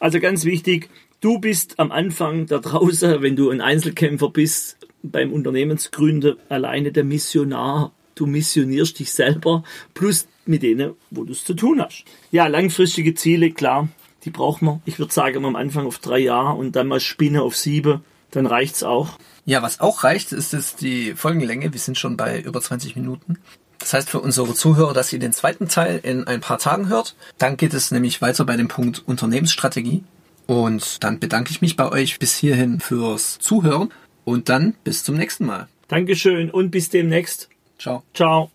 Also 0.00 0.18
ganz 0.18 0.46
wichtig, 0.46 0.88
du 1.20 1.40
bist 1.40 1.78
am 1.78 1.92
Anfang 1.92 2.46
da 2.46 2.56
draußen, 2.56 3.20
wenn 3.20 3.36
du 3.36 3.50
ein 3.50 3.60
Einzelkämpfer 3.60 4.30
bist, 4.30 4.78
beim 5.02 5.30
Unternehmensgründer 5.30 6.38
alleine 6.48 6.90
der 6.90 7.04
Missionar. 7.04 7.92
Du 8.14 8.24
missionierst 8.24 8.98
dich 8.98 9.12
selber 9.12 9.62
plus 9.92 10.26
mit 10.46 10.62
denen, 10.62 10.94
wo 11.10 11.22
du 11.22 11.32
es 11.32 11.44
zu 11.44 11.52
tun 11.52 11.82
hast. 11.82 12.06
Ja, 12.30 12.46
langfristige 12.46 13.12
Ziele, 13.12 13.50
klar, 13.50 13.90
die 14.24 14.30
braucht 14.30 14.62
man. 14.62 14.82
Ich 14.84 14.98
würde 14.98 15.12
sagen, 15.12 15.44
am 15.44 15.56
Anfang 15.56 15.86
auf 15.86 15.98
drei 15.98 16.18
Jahre 16.18 16.54
und 16.54 16.76
dann 16.76 16.88
mal 16.88 17.00
Spinne 17.00 17.42
auf 17.42 17.56
sieben. 17.56 18.02
Dann 18.30 18.46
reicht's 18.46 18.82
auch. 18.82 19.18
Ja, 19.44 19.62
was 19.62 19.80
auch 19.80 20.04
reicht, 20.04 20.32
ist 20.32 20.52
jetzt 20.52 20.82
die 20.82 21.14
Folgenlänge. 21.14 21.72
Wir 21.72 21.80
sind 21.80 21.96
schon 21.96 22.16
bei 22.16 22.40
über 22.40 22.60
20 22.60 22.96
Minuten. 22.96 23.38
Das 23.78 23.94
heißt 23.94 24.10
für 24.10 24.20
unsere 24.20 24.54
Zuhörer, 24.54 24.92
dass 24.92 25.12
ihr 25.12 25.18
den 25.18 25.32
zweiten 25.32 25.68
Teil 25.68 26.00
in 26.02 26.26
ein 26.26 26.40
paar 26.40 26.58
Tagen 26.58 26.88
hört. 26.88 27.14
Dann 27.38 27.56
geht 27.56 27.72
es 27.72 27.90
nämlich 27.90 28.20
weiter 28.20 28.44
bei 28.44 28.56
dem 28.56 28.68
Punkt 28.68 29.02
Unternehmensstrategie. 29.06 30.04
Und 30.46 31.02
dann 31.04 31.20
bedanke 31.20 31.50
ich 31.50 31.60
mich 31.60 31.76
bei 31.76 31.90
euch 31.90 32.18
bis 32.18 32.34
hierhin 32.34 32.80
fürs 32.80 33.38
Zuhören 33.38 33.90
und 34.24 34.48
dann 34.48 34.74
bis 34.84 35.04
zum 35.04 35.16
nächsten 35.16 35.46
Mal. 35.46 35.68
Dankeschön 35.88 36.50
und 36.50 36.70
bis 36.70 36.90
demnächst. 36.90 37.48
Ciao. 37.78 38.02
Ciao. 38.12 38.50